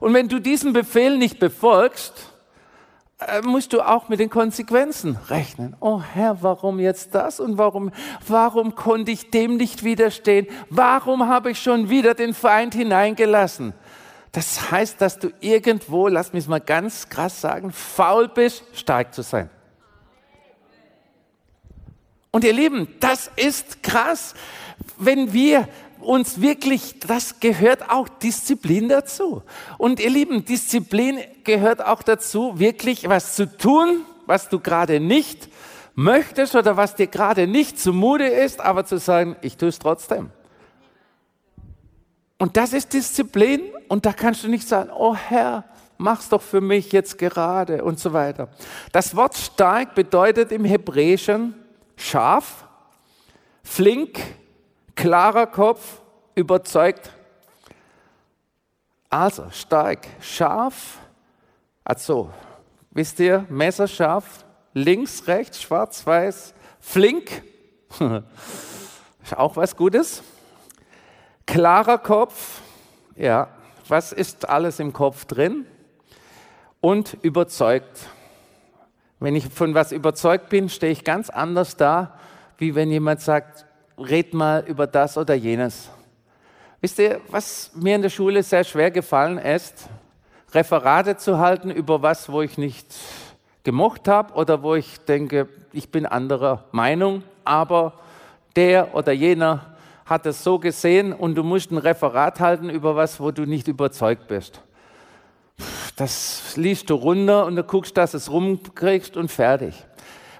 Und 0.00 0.14
wenn 0.14 0.28
du 0.28 0.40
diesen 0.40 0.72
Befehl 0.72 1.18
nicht 1.18 1.38
befolgst, 1.38 2.32
musst 3.44 3.72
du 3.72 3.80
auch 3.80 4.08
mit 4.08 4.20
den 4.20 4.28
Konsequenzen 4.28 5.18
rechnen. 5.28 5.74
Oh 5.80 6.02
Herr, 6.02 6.42
warum 6.42 6.78
jetzt 6.78 7.14
das 7.14 7.40
und 7.40 7.56
warum, 7.56 7.90
warum 8.26 8.74
konnte 8.74 9.10
ich 9.10 9.30
dem 9.30 9.56
nicht 9.56 9.84
widerstehen? 9.84 10.46
Warum 10.68 11.26
habe 11.26 11.50
ich 11.50 11.60
schon 11.60 11.88
wieder 11.88 12.14
den 12.14 12.34
Feind 12.34 12.74
hineingelassen? 12.74 13.72
Das 14.32 14.70
heißt, 14.70 15.00
dass 15.00 15.18
du 15.18 15.30
irgendwo, 15.40 16.08
lass 16.08 16.34
mich 16.34 16.46
mal 16.46 16.60
ganz 16.60 17.08
krass 17.08 17.40
sagen, 17.40 17.72
faul 17.72 18.28
bist, 18.28 18.64
stark 18.74 19.14
zu 19.14 19.22
sein. 19.22 19.48
Und 22.32 22.44
ihr 22.44 22.52
Lieben, 22.52 22.94
das 23.00 23.30
ist 23.36 23.82
krass, 23.82 24.34
wenn 24.98 25.32
wir 25.32 25.66
uns 26.06 26.40
wirklich, 26.40 27.00
das 27.00 27.40
gehört 27.40 27.90
auch 27.90 28.08
Disziplin 28.08 28.88
dazu. 28.88 29.42
Und 29.78 30.00
ihr 30.00 30.10
Lieben, 30.10 30.44
Disziplin 30.44 31.18
gehört 31.44 31.84
auch 31.84 32.02
dazu, 32.02 32.58
wirklich 32.58 33.08
was 33.08 33.34
zu 33.34 33.46
tun, 33.56 34.04
was 34.26 34.48
du 34.48 34.60
gerade 34.60 35.00
nicht 35.00 35.48
möchtest 35.94 36.54
oder 36.54 36.76
was 36.76 36.94
dir 36.94 37.06
gerade 37.08 37.46
nicht 37.46 37.80
zumute 37.80 38.24
ist, 38.24 38.60
aber 38.60 38.84
zu 38.84 38.98
sagen, 38.98 39.36
ich 39.40 39.56
tue 39.56 39.68
es 39.68 39.78
trotzdem. 39.78 40.30
Und 42.38 42.56
das 42.56 42.72
ist 42.72 42.92
Disziplin 42.92 43.62
und 43.88 44.04
da 44.04 44.12
kannst 44.12 44.44
du 44.44 44.48
nicht 44.48 44.68
sagen, 44.68 44.90
oh 44.94 45.16
Herr, 45.16 45.64
mach's 45.98 46.28
doch 46.28 46.42
für 46.42 46.60
mich 46.60 46.92
jetzt 46.92 47.18
gerade 47.18 47.82
und 47.82 47.98
so 47.98 48.12
weiter. 48.12 48.48
Das 48.92 49.16
Wort 49.16 49.36
stark 49.36 49.94
bedeutet 49.94 50.52
im 50.52 50.64
Hebräischen 50.64 51.54
scharf, 51.96 52.64
flink, 53.62 54.20
klarer 54.96 55.46
Kopf, 55.46 56.00
überzeugt. 56.34 57.10
Also 59.08 59.48
stark, 59.50 60.06
scharf, 60.20 60.98
also 61.84 62.30
wisst 62.90 63.20
ihr, 63.20 63.46
messerscharf, 63.48 64.44
links, 64.72 65.28
rechts, 65.28 65.62
schwarz, 65.62 66.04
weiß, 66.04 66.54
flink, 66.80 67.42
ist 69.22 69.36
auch 69.36 69.56
was 69.56 69.76
Gutes. 69.76 70.22
Klarer 71.46 71.98
Kopf, 71.98 72.60
ja, 73.14 73.48
was 73.88 74.12
ist 74.12 74.48
alles 74.48 74.80
im 74.80 74.92
Kopf 74.92 75.26
drin? 75.26 75.66
Und 76.80 77.16
überzeugt. 77.22 78.08
Wenn 79.20 79.36
ich 79.36 79.48
von 79.48 79.74
was 79.74 79.92
überzeugt 79.92 80.48
bin, 80.48 80.68
stehe 80.68 80.92
ich 80.92 81.04
ganz 81.04 81.30
anders 81.30 81.76
da, 81.76 82.18
wie 82.58 82.74
wenn 82.74 82.90
jemand 82.90 83.20
sagt, 83.20 83.65
red 83.98 84.34
mal 84.34 84.64
über 84.66 84.86
das 84.86 85.16
oder 85.16 85.34
jenes. 85.34 85.88
Wisst 86.80 86.98
ihr, 86.98 87.20
was 87.30 87.70
mir 87.74 87.96
in 87.96 88.02
der 88.02 88.10
Schule 88.10 88.42
sehr 88.42 88.64
schwer 88.64 88.90
gefallen 88.90 89.38
ist? 89.38 89.88
Referate 90.52 91.16
zu 91.16 91.38
halten 91.38 91.70
über 91.70 92.02
was, 92.02 92.30
wo 92.30 92.42
ich 92.42 92.58
nicht 92.58 92.94
gemocht 93.64 94.06
habe 94.08 94.34
oder 94.34 94.62
wo 94.62 94.74
ich 94.74 95.00
denke, 95.00 95.48
ich 95.72 95.90
bin 95.90 96.06
anderer 96.06 96.64
Meinung, 96.70 97.22
aber 97.44 97.94
der 98.54 98.94
oder 98.94 99.12
jener 99.12 99.76
hat 100.04 100.24
es 100.26 100.44
so 100.44 100.58
gesehen 100.58 101.12
und 101.12 101.34
du 101.34 101.42
musst 101.42 101.72
ein 101.72 101.78
Referat 101.78 102.38
halten 102.38 102.70
über 102.70 102.94
was, 102.94 103.18
wo 103.18 103.32
du 103.32 103.44
nicht 103.44 103.66
überzeugt 103.66 104.28
bist. 104.28 104.62
Das 105.96 106.56
liest 106.56 106.90
du 106.90 106.94
runter 106.94 107.46
und 107.46 107.56
du 107.56 107.64
guckst, 107.64 107.96
dass 107.96 108.14
es 108.14 108.30
rumkriegst 108.30 109.16
und 109.16 109.30
fertig. 109.30 109.74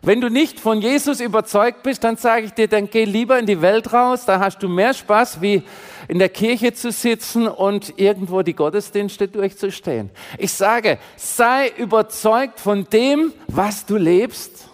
Wenn 0.07 0.21
du 0.21 0.31
nicht 0.31 0.61
von 0.61 0.81
Jesus 0.81 1.19
überzeugt 1.19 1.83
bist, 1.83 2.05
dann 2.05 2.17
sage 2.17 2.47
ich 2.47 2.53
dir, 2.53 2.69
dann 2.69 2.89
geh 2.89 3.05
lieber 3.05 3.41
in 3.41 3.47
die 3.47 3.61
Welt 3.61 3.93
raus, 3.93 4.25
da 4.25 4.39
hast 4.39 4.63
du 4.63 4.69
mehr 4.69 4.95
Spaß, 4.95 5.41
wie 5.41 5.65
in 6.07 6.21
der 6.21 6.29
Kirche 6.29 6.73
zu 6.73 6.93
sitzen 6.93 7.49
und 7.49 7.99
irgendwo 7.99 8.43
die 8.43 8.55
Gottesdienste 8.55 9.27
durchzustehen. 9.27 10.11
Ich 10.39 10.53
sage, 10.53 11.01
sei 11.17 11.73
überzeugt 11.77 12.61
von 12.61 12.89
dem, 12.89 13.33
was 13.49 13.85
du 13.85 13.97
lebst. 13.97 14.69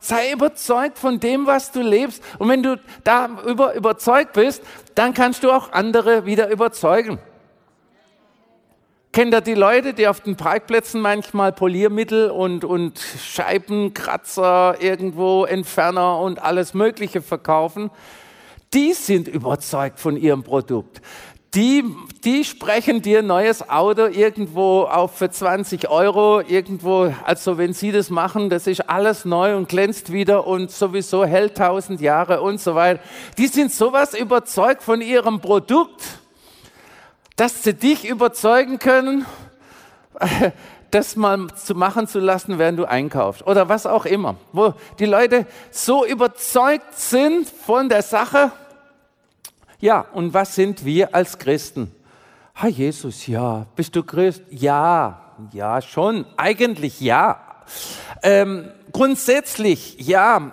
Sei 0.00 0.32
überzeugt 0.32 0.98
von 0.98 1.18
dem, 1.18 1.46
was 1.46 1.72
du 1.72 1.80
lebst. 1.80 2.22
Und 2.38 2.50
wenn 2.50 2.62
du 2.62 2.78
darüber 3.04 3.72
überzeugt 3.72 4.34
bist, 4.34 4.62
dann 4.94 5.14
kannst 5.14 5.44
du 5.44 5.50
auch 5.50 5.72
andere 5.72 6.26
wieder 6.26 6.50
überzeugen. 6.50 7.18
Kennt 9.14 9.34
ihr 9.34 9.42
die 9.42 9.52
Leute, 9.52 9.92
die 9.92 10.08
auf 10.08 10.20
den 10.20 10.36
Parkplätzen 10.36 10.98
manchmal 10.98 11.52
Poliermittel 11.52 12.30
und, 12.30 12.64
und 12.64 12.98
Scheibenkratzer, 12.98 14.76
irgendwo 14.80 15.44
Entferner 15.44 16.18
und 16.18 16.40
alles 16.40 16.72
Mögliche 16.72 17.20
verkaufen? 17.20 17.90
Die 18.72 18.94
sind 18.94 19.28
überzeugt 19.28 20.00
von 20.00 20.16
ihrem 20.16 20.44
Produkt. 20.44 21.02
Die, 21.54 21.84
die 22.24 22.42
sprechen 22.44 23.02
dir 23.02 23.20
neues 23.20 23.68
Auto 23.68 24.06
irgendwo 24.06 24.84
auf 24.84 25.18
für 25.18 25.28
20 25.28 25.90
Euro, 25.90 26.40
irgendwo, 26.40 27.12
also 27.26 27.58
wenn 27.58 27.74
sie 27.74 27.92
das 27.92 28.08
machen, 28.08 28.48
das 28.48 28.66
ist 28.66 28.88
alles 28.88 29.26
neu 29.26 29.54
und 29.58 29.68
glänzt 29.68 30.10
wieder 30.10 30.46
und 30.46 30.70
sowieso 30.70 31.26
hält 31.26 31.58
tausend 31.58 32.00
Jahre 32.00 32.40
und 32.40 32.62
so 32.62 32.74
weiter. 32.74 33.02
Die 33.36 33.48
sind 33.48 33.72
sowas 33.72 34.18
überzeugt 34.18 34.82
von 34.82 35.02
ihrem 35.02 35.42
Produkt 35.42 36.21
dass 37.42 37.64
sie 37.64 37.74
dich 37.74 38.08
überzeugen 38.08 38.78
können, 38.78 39.26
das 40.92 41.16
mal 41.16 41.48
zu 41.56 41.74
machen 41.74 42.06
zu 42.06 42.20
lassen, 42.20 42.60
während 42.60 42.78
du 42.78 42.84
einkaufst 42.84 43.44
oder 43.44 43.68
was 43.68 43.84
auch 43.84 44.06
immer. 44.06 44.36
Wo 44.52 44.74
die 45.00 45.06
Leute 45.06 45.46
so 45.72 46.06
überzeugt 46.06 46.96
sind 46.96 47.48
von 47.48 47.88
der 47.88 48.02
Sache. 48.02 48.52
Ja, 49.80 50.06
und 50.12 50.32
was 50.32 50.54
sind 50.54 50.84
wir 50.84 51.16
als 51.16 51.36
Christen? 51.36 51.92
Herr 52.54 52.68
Jesus, 52.68 53.26
ja. 53.26 53.66
Bist 53.74 53.96
du 53.96 54.04
Christ? 54.04 54.42
Ja, 54.50 55.34
ja, 55.50 55.82
schon. 55.82 56.24
Eigentlich 56.36 57.00
ja. 57.00 57.40
Ähm, 58.22 58.70
grundsätzlich 58.92 59.96
ja. 59.98 60.52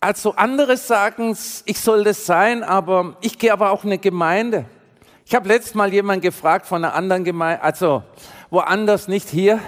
Also 0.00 0.34
andere 0.34 0.76
sagen, 0.76 1.38
ich 1.64 1.78
soll 1.78 2.02
das 2.02 2.26
sein, 2.26 2.64
aber 2.64 3.16
ich 3.20 3.38
gehe 3.38 3.52
aber 3.52 3.70
auch 3.70 3.84
in 3.84 3.90
eine 3.90 3.98
Gemeinde. 3.98 4.64
Ich 5.26 5.34
habe 5.34 5.48
letztes 5.48 5.74
Mal 5.74 5.90
jemanden 5.90 6.20
gefragt 6.20 6.66
von 6.66 6.84
einer 6.84 6.94
anderen 6.94 7.24
Gemeinde, 7.24 7.62
also 7.62 8.02
woanders, 8.50 9.08
nicht 9.08 9.30
hier. 9.30 9.58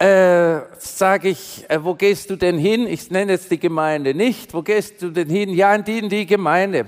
Äh, 0.00 0.62
sage 0.78 1.28
ich, 1.28 1.64
äh, 1.68 1.84
wo 1.84 1.94
gehst 1.94 2.30
du 2.30 2.36
denn 2.36 2.58
hin? 2.58 2.88
Ich 2.88 3.08
nenne 3.08 3.30
jetzt 3.30 3.52
die 3.52 3.60
Gemeinde 3.60 4.12
nicht. 4.12 4.52
Wo 4.52 4.62
gehst 4.62 5.00
du 5.00 5.10
denn 5.10 5.28
hin? 5.28 5.50
Ja, 5.50 5.72
in 5.76 5.84
die, 5.84 5.98
in 5.98 6.08
die 6.08 6.26
Gemeinde. 6.26 6.86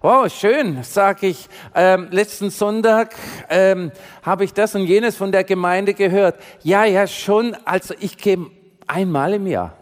Oh, 0.00 0.28
schön, 0.28 0.84
sage 0.84 1.26
ich. 1.26 1.48
Ähm, 1.74 2.06
letzten 2.12 2.50
Sonntag 2.50 3.16
ähm, 3.50 3.90
habe 4.22 4.44
ich 4.44 4.54
das 4.54 4.76
und 4.76 4.86
jenes 4.86 5.16
von 5.16 5.32
der 5.32 5.42
Gemeinde 5.42 5.94
gehört. 5.94 6.40
Ja, 6.62 6.84
ja, 6.84 7.08
schon. 7.08 7.56
Also 7.64 7.94
ich 7.98 8.18
gehe 8.18 8.46
einmal 8.86 9.34
im 9.34 9.48
Jahr. 9.48 9.76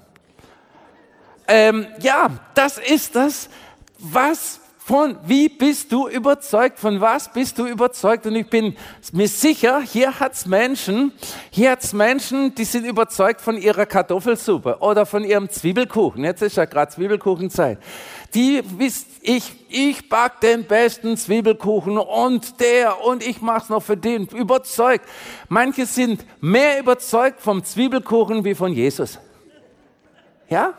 Ähm, 1.46 1.86
ja, 2.00 2.30
das 2.54 2.78
ist 2.78 3.16
das, 3.16 3.50
was 3.98 4.59
von 4.82 5.16
wie 5.24 5.48
bist 5.48 5.92
du 5.92 6.08
überzeugt? 6.08 6.78
Von 6.78 7.00
was 7.00 7.32
bist 7.32 7.58
du 7.58 7.66
überzeugt? 7.66 8.26
Und 8.26 8.34
ich 8.34 8.48
bin 8.48 8.76
mir 9.12 9.28
sicher, 9.28 9.80
hier 9.82 10.18
hat's 10.18 10.46
Menschen, 10.46 11.12
hier 11.50 11.72
hat's 11.72 11.92
Menschen, 11.92 12.54
die 12.54 12.64
sind 12.64 12.86
überzeugt 12.86 13.40
von 13.40 13.56
ihrer 13.56 13.86
Kartoffelsuppe 13.86 14.78
oder 14.80 15.06
von 15.06 15.22
ihrem 15.22 15.48
Zwiebelkuchen. 15.48 16.24
Jetzt 16.24 16.42
ist 16.42 16.56
ja 16.56 16.64
gerade 16.64 16.90
Zwiebelkuchenzeit. 16.90 17.78
Die 18.34 18.62
wisst 18.78 19.06
ich, 19.20 19.66
ich 19.68 20.08
back 20.08 20.40
den 20.40 20.64
besten 20.64 21.16
Zwiebelkuchen 21.16 21.98
und 21.98 22.58
der 22.60 23.04
und 23.04 23.24
ich 23.24 23.42
mach's 23.42 23.68
noch 23.68 23.82
für 23.82 23.96
den. 23.96 24.26
Überzeugt. 24.26 25.04
Manche 25.48 25.86
sind 25.86 26.24
mehr 26.40 26.80
überzeugt 26.80 27.40
vom 27.40 27.62
Zwiebelkuchen 27.62 28.44
wie 28.44 28.54
von 28.54 28.72
Jesus. 28.72 29.18
Ja? 30.48 30.74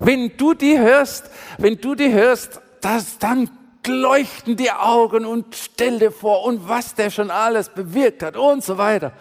Wenn 0.00 0.36
du 0.36 0.54
die 0.54 0.78
hörst, 0.78 1.30
wenn 1.58 1.80
du 1.80 1.94
die 1.94 2.10
hörst, 2.10 2.60
das, 2.80 3.18
dann 3.18 3.50
leuchten 3.86 4.56
die 4.56 4.72
Augen 4.72 5.24
und 5.24 5.54
stell 5.54 5.98
dir 5.98 6.10
vor, 6.10 6.44
und 6.44 6.68
was 6.68 6.94
der 6.94 7.10
schon 7.10 7.30
alles 7.30 7.68
bewirkt 7.68 8.22
hat 8.22 8.36
und 8.36 8.64
so 8.64 8.78
weiter. 8.78 9.12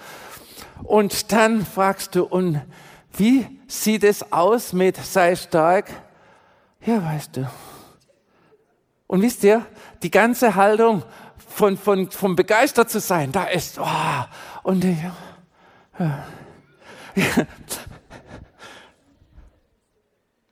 Und 0.84 1.32
dann 1.32 1.66
fragst 1.66 2.16
du, 2.16 2.24
und 2.24 2.62
wie 3.18 3.46
sieht 3.68 4.04
es 4.04 4.32
aus 4.32 4.74
mit 4.74 4.98
sei 4.98 5.36
stark? 5.36 5.90
Ja, 6.86 7.04
weißt 7.04 7.38
du. 7.38 7.50
Und 9.08 9.22
wisst 9.22 9.44
ihr, 9.44 9.66
die 10.02 10.12
ganze 10.12 10.56
Haltung 10.56 11.04
von, 11.50 11.78
von, 11.78 12.10
von 12.10 12.36
begeistert 12.36 12.90
zu 12.90 13.00
sein, 13.00 13.32
da 13.32 13.46
ist, 13.46 13.80
oh, 13.80 13.86
und 14.64 14.84
ja, 14.86 15.16
ja, 16.00 16.26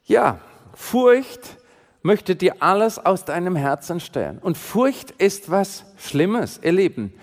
Ja, 0.07 0.39
Furcht 0.73 1.57
möchte 2.01 2.37
dir 2.37 2.55
alles 2.61 2.97
aus 2.97 3.25
deinem 3.25 3.57
Herzen 3.57 3.99
stellen. 3.99 4.39
Und 4.39 4.57
Furcht 4.57 5.11
ist 5.11 5.51
was 5.51 5.83
Schlimmes, 5.97 6.61
ihr 6.63 6.71
Lieben. 6.71 7.13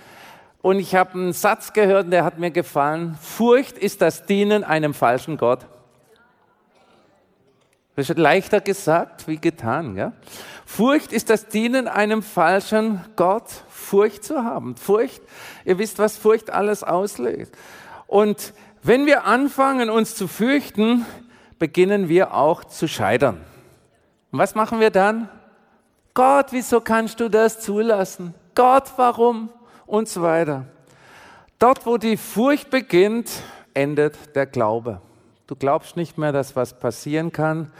Und 0.60 0.78
ich 0.78 0.94
habe 0.94 1.14
einen 1.14 1.32
Satz 1.32 1.72
gehört, 1.72 2.12
der 2.12 2.24
hat 2.24 2.38
mir 2.38 2.50
gefallen. 2.50 3.16
Furcht 3.20 3.78
ist 3.78 4.02
das 4.02 4.26
Dienen 4.26 4.64
einem 4.64 4.92
falschen 4.92 5.38
Gott. 5.38 5.66
Das 7.96 8.10
ist 8.10 8.18
leichter 8.18 8.60
gesagt 8.60 9.28
wie 9.28 9.38
getan. 9.38 9.96
Ja? 9.96 10.12
Furcht 10.66 11.12
ist 11.12 11.30
das 11.30 11.48
Dienen 11.48 11.88
einem 11.88 12.22
falschen 12.22 13.02
Gott, 13.16 13.48
Furcht 13.70 14.24
zu 14.24 14.44
haben. 14.44 14.76
Furcht, 14.76 15.22
ihr 15.64 15.78
wisst, 15.78 15.98
was 15.98 16.18
Furcht 16.18 16.50
alles 16.50 16.82
auslöst. 16.82 17.54
Und 18.06 18.52
wenn 18.82 19.06
wir 19.06 19.24
anfangen, 19.24 19.88
uns 19.88 20.14
zu 20.14 20.28
fürchten, 20.28 21.06
beginnen 21.64 22.10
wir 22.10 22.34
auch 22.34 22.62
zu 22.64 22.86
scheitern. 22.86 23.40
Und 24.30 24.38
was 24.38 24.54
machen 24.54 24.80
wir 24.80 24.90
dann? 24.90 25.30
Gott, 26.12 26.48
wieso 26.50 26.82
kannst 26.82 27.20
du 27.20 27.30
das 27.30 27.58
zulassen? 27.60 28.34
Gott, 28.54 28.92
warum? 28.98 29.48
Und 29.86 30.06
so 30.06 30.20
weiter. 30.20 30.66
Dort, 31.58 31.86
wo 31.86 31.96
die 31.96 32.18
Furcht 32.18 32.68
beginnt, 32.68 33.30
endet 33.72 34.36
der 34.36 34.44
Glaube. 34.44 35.00
Du 35.46 35.56
glaubst 35.56 35.96
nicht 35.96 36.18
mehr, 36.18 36.32
dass 36.32 36.54
was 36.54 36.78
passieren 36.78 37.32
kann, 37.32 37.72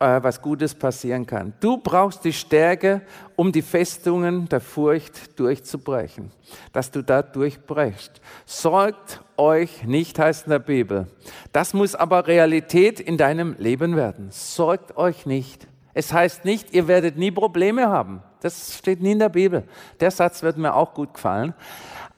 äh, 0.00 0.22
was 0.22 0.40
Gutes 0.42 0.74
passieren 0.74 1.26
kann. 1.26 1.52
Du 1.60 1.76
brauchst 1.76 2.24
die 2.24 2.32
Stärke, 2.32 3.02
um 3.36 3.52
die 3.52 3.62
Festungen 3.62 4.48
der 4.48 4.60
Furcht 4.60 5.38
durchzubrechen, 5.38 6.32
dass 6.72 6.90
du 6.90 7.02
da 7.02 7.22
durchbrechst. 7.22 8.20
Sorgt 8.46 9.20
euch 9.36 9.84
nicht, 9.84 10.18
heißt 10.18 10.46
in 10.46 10.50
der 10.50 10.58
Bibel. 10.58 11.06
Das 11.52 11.74
muss 11.74 11.94
aber 11.94 12.26
Realität 12.26 12.98
in 12.98 13.16
deinem 13.16 13.54
Leben 13.58 13.94
werden. 13.94 14.28
Sorgt 14.30 14.96
euch 14.96 15.26
nicht. 15.26 15.68
Es 15.92 16.12
heißt 16.12 16.44
nicht, 16.44 16.72
ihr 16.72 16.88
werdet 16.88 17.16
nie 17.16 17.30
Probleme 17.30 17.88
haben. 17.88 18.22
Das 18.40 18.74
steht 18.78 19.02
nie 19.02 19.12
in 19.12 19.18
der 19.18 19.28
Bibel. 19.28 19.64
Der 20.00 20.10
Satz 20.10 20.42
wird 20.42 20.56
mir 20.56 20.74
auch 20.74 20.94
gut 20.94 21.14
gefallen. 21.14 21.52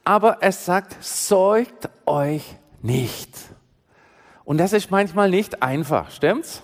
Aber 0.05 0.37
es 0.41 0.65
sagt, 0.65 0.95
sorgt 1.03 1.89
euch 2.05 2.55
nicht. 2.81 3.29
Und 4.45 4.57
das 4.57 4.73
ist 4.73 4.91
manchmal 4.91 5.29
nicht 5.29 5.63
einfach, 5.63 6.11
stimmt's? 6.11 6.63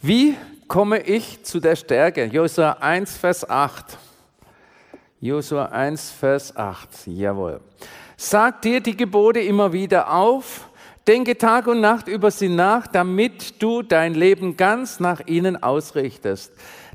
Wie 0.00 0.36
komme 0.68 1.00
ich 1.00 1.42
zu 1.42 1.58
der 1.58 1.74
Stärke? 1.74 2.26
Josua 2.26 2.76
1, 2.78 3.16
Vers 3.16 3.50
8. 3.50 3.98
Josua 5.20 5.64
1, 5.66 6.10
Vers 6.12 6.56
8. 6.56 7.08
Jawohl. 7.08 7.60
Sag 8.16 8.62
dir 8.62 8.80
die 8.80 8.96
Gebote 8.96 9.40
immer 9.40 9.72
wieder 9.72 10.12
auf, 10.14 10.68
denke 11.04 11.36
Tag 11.36 11.66
und 11.66 11.80
Nacht 11.80 12.06
über 12.06 12.30
sie 12.30 12.48
nach, 12.48 12.86
damit 12.86 13.60
du 13.60 13.82
dein 13.82 14.14
Leben 14.14 14.56
ganz 14.56 15.00
nach 15.00 15.26
ihnen 15.26 15.60
ausrichtest. 15.60 16.52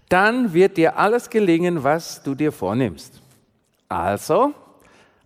Dann 0.08 0.54
wird 0.54 0.78
dir 0.78 0.98
alles 0.98 1.30
gelingen, 1.30 1.84
was 1.84 2.24
du 2.24 2.36
dir 2.36 2.54
vornimmst. 2.54 3.22
Also, 3.90 4.54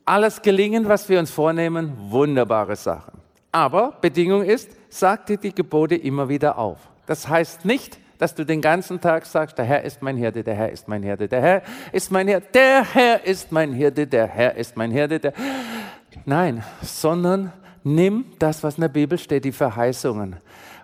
alles 0.04 0.42
gelingen, 0.42 0.88
was 0.90 1.08
wir 1.10 1.20
uns 1.20 1.30
vornehmen, 1.30 1.94
wunderbare 2.10 2.76
Sachen. 2.76 3.20
Aber 3.52 3.92
Bedingung 4.02 4.42
ist, 4.42 4.72
sag 4.90 5.28
dir 5.28 5.38
die 5.38 5.54
Gebote 5.54 5.94
immer 5.94 6.28
wieder 6.28 6.58
auf. 6.58 6.80
Das 7.08 7.28
heißt 7.28 7.66
nicht, 7.66 7.98
dass 8.20 8.36
du 8.36 8.46
den 8.46 8.62
ganzen 8.62 9.02
Tag 9.02 9.26
sagst, 9.26 9.58
der 9.58 9.66
Herr 9.66 9.84
ist 9.84 10.02
mein 10.02 10.18
Hirte, 10.18 10.44
der 10.44 10.56
Herr 10.56 10.72
ist 10.72 10.88
mein 10.88 11.02
Hirte, 11.04 11.28
der 11.28 11.42
Herr 11.42 11.62
ist 11.92 12.12
mein 12.12 12.28
Hirte, 12.28 12.48
der 12.54 12.84
Herr 12.94 13.26
ist 13.26 13.52
mein 13.52 13.74
Hirte, 13.74 14.08
der 14.08 14.28
Herr 14.28 14.56
ist 14.56 14.78
mein 14.78 14.92
Hirte. 14.92 15.20
Der 15.20 15.34
Nein, 16.26 16.64
sondern 16.82 17.54
nimm 17.84 18.26
das, 18.40 18.64
was 18.64 18.76
in 18.76 18.82
der 18.82 18.90
Bibel 18.90 19.18
steht, 19.18 19.46
die 19.46 19.52
Verheißungen, 19.52 20.36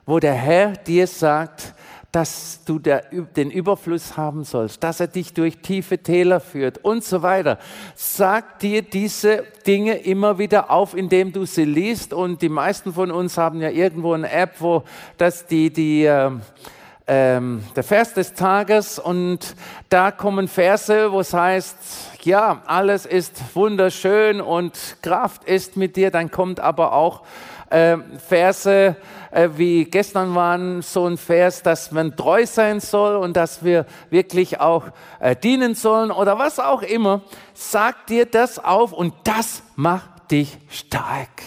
wo 0.05 0.19
der 0.19 0.33
Herr 0.33 0.73
dir 0.73 1.07
sagt, 1.07 1.73
dass 2.13 2.61
du 2.63 2.77
der, 2.77 3.05
den 3.35 3.49
Überfluss 3.49 4.15
haben 4.15 4.43
sollst, 4.43 4.83
dass 4.83 4.99
er 4.99 5.07
dich 5.07 5.33
durch 5.33 5.57
tiefe 5.57 5.97
Täler 5.97 6.39
führt 6.39 6.77
und 6.77 7.03
so 7.03 7.23
weiter. 7.23 7.57
Sag 7.95 8.59
dir 8.59 8.83
diese 8.83 9.43
Dinge 9.65 9.95
immer 9.95 10.37
wieder 10.37 10.69
auf, 10.69 10.95
indem 10.95 11.33
du 11.33 11.45
sie 11.45 11.65
liest. 11.65 12.13
Und 12.13 12.43
die 12.43 12.49
meisten 12.49 12.93
von 12.93 13.09
uns 13.09 13.39
haben 13.39 13.61
ja 13.61 13.69
irgendwo 13.69 14.13
eine 14.13 14.31
App, 14.31 14.57
wo 14.59 14.83
das 15.17 15.47
die, 15.47 15.73
die, 15.73 16.05
äh, 16.05 16.29
ähm, 17.07 17.63
der 17.75 17.83
Vers 17.83 18.13
des 18.13 18.33
Tages 18.33 18.99
und 18.99 19.55
da 19.89 20.11
kommen 20.11 20.47
Verse, 20.47 21.11
wo 21.11 21.19
es 21.19 21.33
heißt, 21.33 21.75
ja, 22.21 22.61
alles 22.67 23.07
ist 23.07 23.55
wunderschön 23.55 24.39
und 24.39 24.97
Kraft 25.01 25.43
ist 25.45 25.77
mit 25.77 25.95
dir. 25.95 26.11
Dann 26.11 26.29
kommt 26.29 26.59
aber 26.59 26.93
auch 26.93 27.23
äh, 27.73 27.97
Verse, 28.27 28.95
äh, 29.31 29.49
wie 29.55 29.85
gestern 29.85 30.35
waren 30.35 30.83
so 30.83 31.07
ein 31.07 31.17
Vers, 31.17 31.63
dass 31.63 31.91
man 31.91 32.15
treu 32.15 32.45
sein 32.45 32.79
soll 32.79 33.15
und 33.15 33.35
dass 33.35 33.63
wir 33.63 33.85
wirklich 34.11 34.59
auch 34.59 34.85
äh, 35.19 35.35
dienen 35.35 35.73
sollen 35.73 36.11
oder 36.11 36.37
was 36.37 36.59
auch 36.59 36.83
immer. 36.83 37.21
Sag 37.53 38.05
dir 38.07 38.27
das 38.27 38.63
auf 38.63 38.93
und 38.93 39.13
das 39.23 39.63
macht 39.75 40.29
dich 40.29 40.57
stark. 40.69 41.41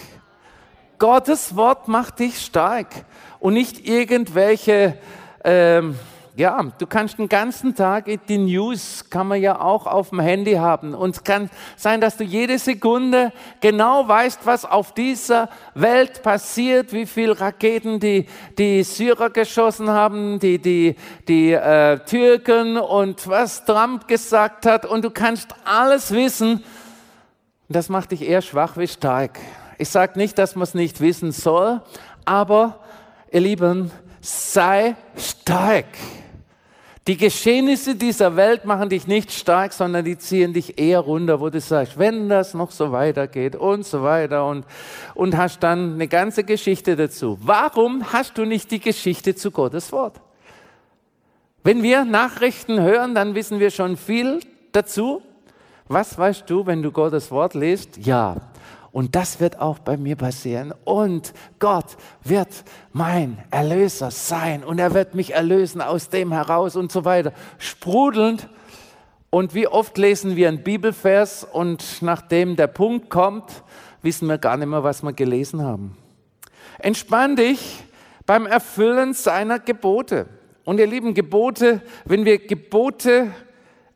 Gottes 0.99 1.55
Wort 1.55 1.87
macht 1.89 2.19
dich 2.19 2.41
stark 2.41 2.89
und 3.39 3.55
nicht 3.55 3.87
irgendwelche 3.87 4.99
ähm, 5.45 5.97
ja, 6.37 6.63
du 6.79 6.87
kannst 6.87 7.19
den 7.19 7.31
ganzen 7.31 7.75
Tag 7.75 8.05
die 8.29 8.37
News, 8.37 9.09
kann 9.09 9.27
man 9.27 9.41
ja 9.41 9.59
auch 9.59 9.87
auf 9.87 10.11
dem 10.11 10.21
Handy 10.21 10.53
haben. 10.53 10.95
Und 10.95 11.17
es 11.17 11.25
kann 11.25 11.49
sein, 11.77 12.03
dass 12.03 12.19
du 12.19 12.25
jede 12.25 12.59
Sekunde 12.59 13.33
genau 13.63 14.07
weißt, 14.07 14.45
was 14.45 14.67
auf 14.67 14.93
dieser 14.93 15.49
Welt 15.75 16.23
passiert, 16.23 16.93
wie 16.93 17.07
viele 17.07 17.41
Raketen 17.41 18.01
die, 18.01 18.27
die 18.59 18.83
Syrer 18.83 19.31
geschossen 19.31 19.89
haben, 19.89 20.39
die, 20.39 20.59
die, 20.59 20.97
die 21.27 21.53
äh, 21.53 22.01
Türken 22.01 22.77
und 22.77 23.27
was 23.29 23.65
Trump 23.65 24.07
gesagt 24.07 24.67
hat. 24.67 24.85
Und 24.85 25.07
du 25.07 25.11
kannst 25.11 25.55
alles 25.65 26.13
wissen. 26.13 26.63
Das 27.71 27.89
macht 27.89 28.13
dich 28.13 28.21
eher 28.21 28.43
schwach 28.43 28.77
wie 28.77 28.89
stark. 28.89 29.39
Ich 29.79 29.89
sage 29.89 30.19
nicht, 30.19 30.37
dass 30.37 30.55
man 30.55 30.65
es 30.65 30.75
nicht 30.75 31.01
wissen 31.01 31.33
soll, 31.33 31.81
aber 32.27 32.81
ihr 33.31 33.41
Lieben, 33.41 33.91
sei 34.21 34.97
stark. 35.17 35.87
Die 37.07 37.17
Geschehnisse 37.17 37.95
dieser 37.95 38.35
Welt 38.35 38.65
machen 38.65 38.89
dich 38.89 39.07
nicht 39.07 39.31
stark, 39.31 39.73
sondern 39.73 40.05
die 40.05 40.19
ziehen 40.19 40.53
dich 40.53 40.77
eher 40.81 40.99
runter, 40.99 41.41
wo 41.41 41.51
du 41.51 41.61
sagst, 41.61 41.99
wenn 42.01 42.29
das 42.29 42.53
noch 42.53 42.73
so 42.73 42.91
weitergeht 42.91 43.55
und 43.55 43.87
so 43.87 44.03
weiter 44.03 44.45
und, 44.47 44.67
und 45.15 45.37
hast 45.37 45.61
dann 45.61 45.95
eine 45.95 46.09
ganze 46.09 46.43
Geschichte 46.43 46.97
dazu. 46.97 47.39
Warum 47.41 48.13
hast 48.13 48.39
du 48.39 48.45
nicht 48.45 48.73
die 48.73 48.81
Geschichte 48.81 49.37
zu 49.37 49.53
Gottes 49.53 49.93
Wort? 49.93 50.21
Wenn 51.63 51.85
wir 51.85 52.05
Nachrichten 52.05 52.81
hören, 52.81 53.15
dann 53.15 53.37
wissen 53.37 53.61
wir 53.61 53.71
schon 53.71 53.97
viel 53.97 54.41
dazu. 54.73 55.23
Was 55.87 56.19
weißt 56.19 56.51
du, 56.51 56.67
wenn 56.67 56.83
du 56.83 56.91
Gottes 56.91 57.31
Wort 57.31 57.55
liest? 57.55 57.99
Ja, 57.99 58.37
und 58.97 59.15
das 59.15 59.41
wird 59.41 59.61
auch 59.61 59.79
bei 59.79 59.99
mir 59.99 60.17
passieren. 60.17 60.73
Und 60.85 61.35
Gott 61.59 61.99
wird 62.25 62.49
mein 62.95 63.37
Erlöser 63.51 64.11
sein. 64.11 64.65
Und 64.65 64.79
er 64.79 64.95
wird 64.95 65.15
mich 65.15 65.35
erlösen 65.35 65.83
aus 65.83 66.09
dem 66.09 66.33
heraus 66.33 66.77
und 66.77 66.91
so 66.91 67.05
weiter. 67.05 67.35
Sprudelnd. 67.59 68.49
Und 69.29 69.55
wie 69.55 69.69
oft 69.69 69.99
lesen 69.99 70.35
wir 70.35 70.49
einen 70.49 70.63
Bibelvers 70.63 71.45
und 71.45 72.01
nachdem 72.01 72.57
der 72.57 72.69
Punkt 72.69 73.11
kommt, 73.11 73.63
wissen 74.01 74.29
wir 74.29 74.39
gar 74.39 74.57
nicht 74.57 74.69
mehr, 74.69 74.83
was 74.83 75.03
wir 75.03 75.13
gelesen 75.13 75.61
haben. 75.61 75.99
Entspann 76.79 77.37
dich 77.37 77.85
beim 78.25 78.47
Erfüllen 78.47 79.13
seiner 79.13 79.59
Gebote. 79.59 80.25
Und 80.65 80.81
ihr 80.81 80.87
lieben 80.87 81.13
Gebote, 81.13 81.83
wenn 82.07 82.25
wir 82.25 82.39
Gebote 82.39 83.31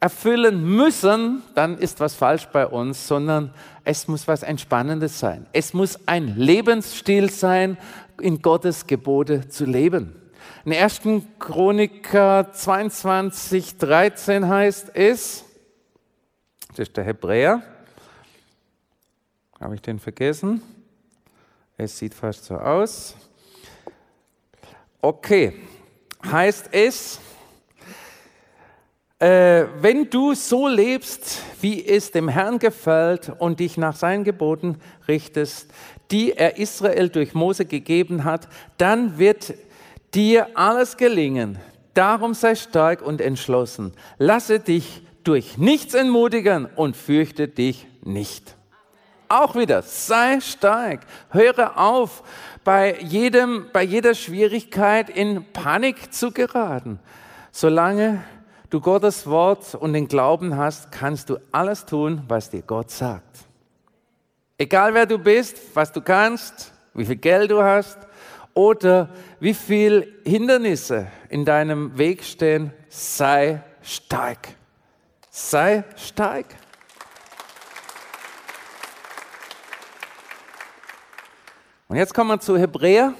erfüllen 0.00 0.64
müssen, 0.64 1.42
dann 1.54 1.76
ist 1.76 2.00
was 2.00 2.14
falsch 2.14 2.46
bei 2.46 2.66
uns, 2.66 3.06
sondern 3.06 3.52
es 3.84 4.08
muss 4.08 4.26
was 4.26 4.42
Entspannendes 4.42 5.18
sein. 5.18 5.46
Es 5.52 5.74
muss 5.74 5.98
ein 6.06 6.36
Lebensstil 6.36 7.30
sein, 7.30 7.76
in 8.20 8.40
Gottes 8.40 8.86
Gebote 8.86 9.48
zu 9.48 9.66
leben. 9.66 10.16
In 10.64 10.72
1. 10.72 11.00
Chroniker 11.38 12.52
22, 12.52 13.78
13 13.78 14.48
heißt 14.48 14.90
es, 14.94 15.44
das 16.68 16.78
ist 16.80 16.96
der 16.96 17.04
Hebräer, 17.04 17.62
habe 19.58 19.74
ich 19.74 19.82
den 19.82 19.98
vergessen? 19.98 20.62
Es 21.76 21.98
sieht 21.98 22.14
fast 22.14 22.44
so 22.44 22.56
aus. 22.56 23.16
Okay, 25.00 25.54
heißt 26.24 26.68
es, 26.72 27.18
äh, 29.20 29.66
wenn 29.80 30.08
du 30.08 30.34
so 30.34 30.66
lebst, 30.66 31.42
wie 31.60 31.86
es 31.86 32.10
dem 32.10 32.28
Herrn 32.28 32.58
gefällt 32.58 33.30
und 33.38 33.60
dich 33.60 33.76
nach 33.76 33.94
seinen 33.94 34.24
Geboten 34.24 34.78
richtest, 35.06 35.70
die 36.10 36.32
er 36.32 36.56
Israel 36.56 37.10
durch 37.10 37.34
Mose 37.34 37.66
gegeben 37.66 38.24
hat, 38.24 38.48
dann 38.78 39.18
wird 39.18 39.54
dir 40.14 40.48
alles 40.54 40.96
gelingen. 40.96 41.58
Darum 41.92 42.34
sei 42.34 42.54
stark 42.54 43.02
und 43.02 43.20
entschlossen. 43.20 43.92
Lasse 44.18 44.58
dich 44.58 45.02
durch 45.22 45.58
nichts 45.58 45.92
entmutigen 45.92 46.66
und 46.74 46.96
fürchte 46.96 47.46
dich 47.46 47.86
nicht. 48.02 48.56
Auch 49.28 49.54
wieder, 49.54 49.82
sei 49.82 50.40
stark. 50.40 51.00
Höre 51.30 51.78
auf, 51.78 52.22
bei, 52.64 52.98
jedem, 53.00 53.66
bei 53.72 53.82
jeder 53.82 54.14
Schwierigkeit 54.14 55.10
in 55.10 55.44
Panik 55.52 56.12
zu 56.12 56.32
geraten. 56.32 56.98
Solange 57.52 58.24
du 58.70 58.80
Gottes 58.80 59.26
Wort 59.26 59.74
und 59.74 59.92
den 59.92 60.08
Glauben 60.08 60.56
hast, 60.56 60.92
kannst 60.92 61.28
du 61.28 61.38
alles 61.52 61.84
tun, 61.84 62.22
was 62.28 62.50
dir 62.50 62.62
Gott 62.62 62.90
sagt. 62.90 63.40
Egal 64.56 64.94
wer 64.94 65.06
du 65.06 65.18
bist, 65.18 65.58
was 65.74 65.92
du 65.92 66.00
kannst, 66.00 66.72
wie 66.94 67.04
viel 67.04 67.16
Geld 67.16 67.50
du 67.50 67.62
hast 67.62 67.98
oder 68.54 69.10
wie 69.40 69.54
viele 69.54 70.06
Hindernisse 70.24 71.08
in 71.28 71.44
deinem 71.44 71.96
Weg 71.98 72.22
stehen, 72.22 72.72
sei 72.88 73.62
stark. 73.82 74.48
Sei 75.30 75.84
stark. 75.96 76.46
Und 81.88 81.96
jetzt 81.96 82.14
kommen 82.14 82.30
wir 82.30 82.38
zu 82.38 82.56
Hebräer. 82.56 83.14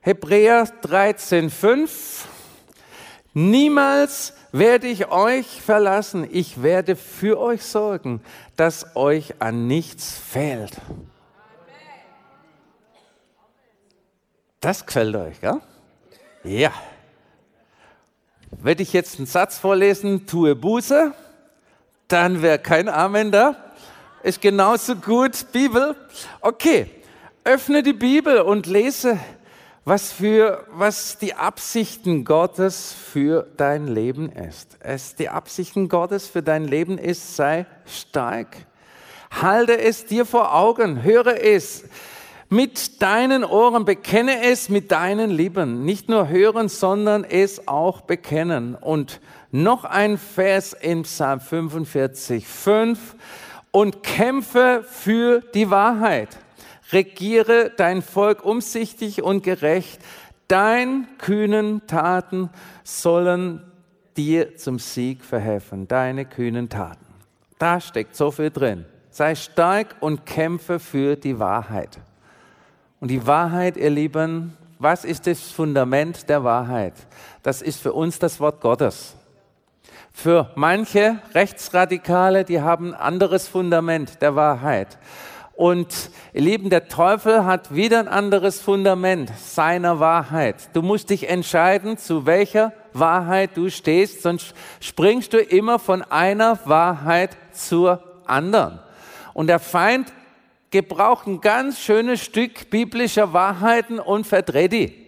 Hebräer 0.00 0.64
13,5. 0.82 2.26
Niemals 3.32 4.32
werde 4.54 4.86
ich 4.86 5.08
euch 5.08 5.60
verlassen. 5.60 6.28
Ich 6.30 6.62
werde 6.62 6.94
für 6.94 7.40
euch 7.40 7.64
sorgen, 7.64 8.22
dass 8.54 8.94
euch 8.94 9.34
an 9.40 9.66
nichts 9.66 10.16
fehlt. 10.16 10.76
Das 14.60 14.86
gefällt 14.86 15.16
euch, 15.16 15.42
ja? 15.42 15.60
Ja. 16.44 16.72
Werde 18.52 18.84
ich 18.84 18.92
jetzt 18.92 19.18
einen 19.18 19.26
Satz 19.26 19.58
vorlesen, 19.58 20.24
tue 20.24 20.54
Buße, 20.54 21.12
dann 22.06 22.40
wäre 22.40 22.60
kein 22.60 22.88
Amen 22.88 23.32
da. 23.32 23.56
Ist 24.22 24.40
genauso 24.40 24.94
gut 24.94 25.46
Bibel. 25.50 25.96
Okay, 26.40 26.88
öffne 27.42 27.82
die 27.82 27.92
Bibel 27.92 28.40
und 28.40 28.66
lese, 28.66 29.18
was 29.84 30.12
für, 30.12 30.64
was 30.72 31.18
die 31.18 31.34
Absichten 31.34 32.24
Gottes 32.24 32.94
für 32.94 33.46
dein 33.56 33.86
Leben 33.86 34.30
ist. 34.30 34.78
Es, 34.80 35.14
die 35.14 35.28
Absichten 35.28 35.88
Gottes 35.88 36.26
für 36.26 36.42
dein 36.42 36.64
Leben 36.64 36.96
ist, 36.96 37.36
sei 37.36 37.66
stark. 37.84 38.56
Halte 39.30 39.78
es 39.78 40.06
dir 40.06 40.24
vor 40.24 40.54
Augen, 40.54 41.02
höre 41.02 41.42
es 41.42 41.84
mit 42.48 43.02
deinen 43.02 43.44
Ohren, 43.44 43.84
bekenne 43.84 44.42
es 44.44 44.68
mit 44.68 44.90
deinen 44.90 45.30
Lippen. 45.30 45.84
Nicht 45.84 46.08
nur 46.08 46.28
hören, 46.28 46.68
sondern 46.68 47.24
es 47.24 47.68
auch 47.68 48.02
bekennen. 48.02 48.76
Und 48.76 49.20
noch 49.50 49.84
ein 49.84 50.16
Vers 50.18 50.72
in 50.72 51.02
Psalm 51.02 51.40
45, 51.40 52.46
5. 52.46 53.16
Und 53.70 54.02
kämpfe 54.02 54.84
für 54.88 55.40
die 55.40 55.68
Wahrheit. 55.68 56.28
Regiere 56.94 57.72
dein 57.76 58.00
Volk 58.00 58.44
umsichtig 58.44 59.22
und 59.22 59.42
gerecht. 59.42 60.00
Dein 60.48 61.08
kühnen 61.18 61.86
Taten 61.86 62.50
sollen 62.84 63.62
dir 64.16 64.56
zum 64.56 64.78
Sieg 64.78 65.24
verhelfen. 65.24 65.88
Deine 65.88 66.24
kühnen 66.24 66.68
Taten. 66.68 67.04
Da 67.58 67.80
steckt 67.80 68.14
so 68.14 68.30
viel 68.30 68.50
drin. 68.50 68.84
Sei 69.10 69.34
stark 69.34 69.96
und 70.00 70.24
kämpfe 70.24 70.78
für 70.78 71.16
die 71.16 71.38
Wahrheit. 71.38 71.98
Und 73.00 73.08
die 73.08 73.26
Wahrheit, 73.26 73.76
ihr 73.76 73.90
Lieben, 73.90 74.56
was 74.78 75.04
ist 75.04 75.26
das 75.26 75.40
Fundament 75.40 76.28
der 76.28 76.44
Wahrheit? 76.44 76.94
Das 77.42 77.62
ist 77.62 77.80
für 77.80 77.92
uns 77.92 78.18
das 78.18 78.40
Wort 78.40 78.60
Gottes. 78.60 79.14
Für 80.12 80.50
manche 80.54 81.18
Rechtsradikale, 81.34 82.44
die 82.44 82.60
haben 82.60 82.94
ein 82.94 83.00
anderes 83.00 83.48
Fundament 83.48 84.22
der 84.22 84.36
Wahrheit. 84.36 84.96
Und 85.56 86.10
ihr 86.32 86.42
Lieben, 86.42 86.68
der 86.68 86.88
Teufel 86.88 87.44
hat 87.44 87.74
wieder 87.74 88.00
ein 88.00 88.08
anderes 88.08 88.60
Fundament 88.60 89.30
seiner 89.38 90.00
Wahrheit. 90.00 90.56
Du 90.72 90.82
musst 90.82 91.10
dich 91.10 91.28
entscheiden, 91.28 91.96
zu 91.96 92.26
welcher 92.26 92.72
Wahrheit 92.92 93.56
du 93.56 93.70
stehst, 93.70 94.22
sonst 94.22 94.54
springst 94.80 95.32
du 95.32 95.38
immer 95.38 95.78
von 95.78 96.02
einer 96.02 96.58
Wahrheit 96.64 97.36
zur 97.52 98.02
anderen. 98.26 98.80
Und 99.32 99.46
der 99.46 99.60
Feind 99.60 100.12
gebraucht 100.70 101.28
ein 101.28 101.40
ganz 101.40 101.78
schönes 101.78 102.20
Stück 102.20 102.70
biblischer 102.70 103.32
Wahrheiten 103.32 104.00
und 104.00 104.26
verdreht 104.26 104.72
die. 104.72 105.03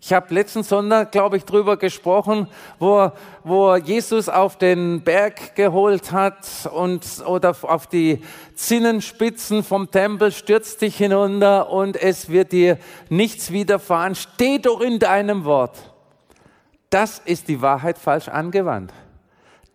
Ich 0.00 0.12
habe 0.12 0.32
letzten 0.32 0.62
Sonntag, 0.62 1.10
glaube 1.10 1.36
ich, 1.36 1.44
drüber 1.44 1.76
gesprochen, 1.76 2.46
wo, 2.78 3.10
wo 3.42 3.74
Jesus 3.74 4.28
auf 4.28 4.56
den 4.56 5.02
Berg 5.02 5.56
geholt 5.56 6.12
hat 6.12 6.70
und 6.72 7.04
oder 7.26 7.56
auf 7.62 7.88
die 7.88 8.22
Zinnenspitzen 8.54 9.64
vom 9.64 9.90
Tempel 9.90 10.30
stürzt 10.30 10.82
dich 10.82 10.96
hinunter 10.96 11.70
und 11.70 12.00
es 12.00 12.28
wird 12.28 12.52
dir 12.52 12.78
nichts 13.08 13.50
widerfahren. 13.50 14.14
Steh 14.14 14.58
doch 14.60 14.80
in 14.80 15.00
deinem 15.00 15.44
Wort. 15.44 15.76
Das 16.90 17.20
ist 17.24 17.48
die 17.48 17.60
Wahrheit 17.60 17.98
falsch 17.98 18.28
angewandt. 18.28 18.92